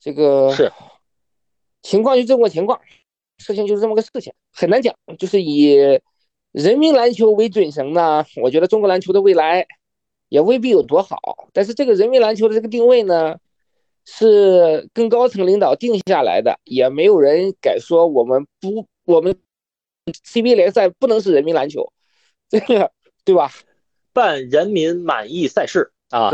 [0.00, 0.72] 这个是
[1.82, 2.80] 情况就这么个情况，
[3.38, 6.00] 事情就是这么个事情，很难讲，就是以。
[6.52, 9.66] 人民篮球为准绳呢，我觉得中国篮球的未来
[10.28, 11.48] 也未必有多好。
[11.54, 13.38] 但是这个人民篮球的这个定位呢，
[14.04, 19.34] 是更高层领导定下来的，也没有人敢说我们不，我们
[20.04, 21.90] CBA 联赛不能是人民篮球，
[22.50, 22.92] 这个
[23.24, 23.50] 对吧？
[24.12, 26.30] 办人民满意赛事啊，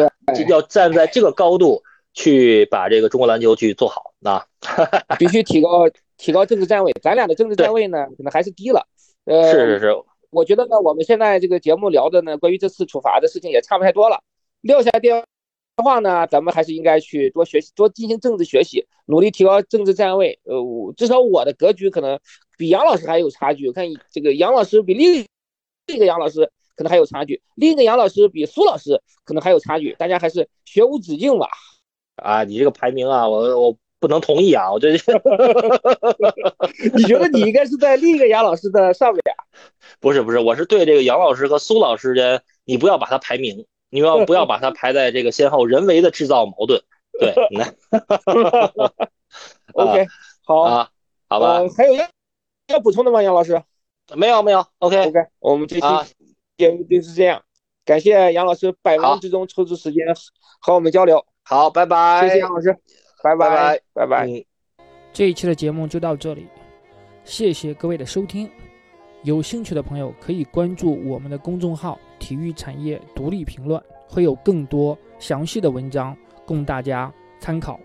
[0.49, 1.85] 要站在这个高度
[2.19, 4.45] 去把这个中国篮球去做好啊，
[5.21, 6.93] 必须提高提高政治站位。
[7.01, 8.89] 咱俩的政治站位呢，可能还是低了。
[9.25, 9.95] 呃，是是是，
[10.31, 14.21] 我觉得呢，我们现在这个节目聊的呢，关于这次处罚的事情也差不太多了。
[14.63, 15.25] 撂下电
[15.77, 20.41] 话呢，咱们还是应该去多学习，多进行政治学习，努力提高政治站位。
[20.43, 20.57] 呃，
[20.97, 22.19] 至少我的格局可能
[22.57, 23.69] 比杨老师还有差距。
[23.69, 25.25] 我看这个杨老师比另
[25.87, 29.95] 另一个杨老师可能还有差距，另一个杨老师比苏老师可能还有差距。
[30.01, 31.49] 大家还是学无止境吧。
[32.23, 33.77] 啊，你这个排名啊，我我。
[34.01, 34.71] 不能同意啊！
[34.71, 34.95] 我觉得，
[36.95, 39.21] 你觉得你应该是在另一个杨老师的上面？
[39.99, 46.81] 不是不是，我是对这个杨老师和苏老师间，你不要把它排名，你要不要把它排在这个先后，人为的制造矛盾。
[47.19, 47.75] 对，来，
[49.75, 50.07] OK，
[50.47, 50.91] 好啊，
[51.29, 51.65] 好吧。
[51.77, 52.09] 还有要
[52.69, 53.21] 要补充的吗？
[53.21, 53.61] 杨老师？
[54.15, 55.87] 没有没有，OK OK，我们这期
[56.57, 57.43] 节目就是这样，
[57.85, 60.07] 感谢杨老师百忙之中抽出时间
[60.61, 61.27] 和我们交流。
[61.49, 62.77] 好，拜拜，谢谢杨老师。
[63.25, 64.29] 拜拜拜拜。
[65.15, 66.47] 这一期的节目就到这里，
[67.25, 68.51] 谢谢各位的收听。
[69.23, 77.81] 有兴趣的朋友可以关注我们的公众号“体育产业独立评论”，会有更多详细的文章供大家参考。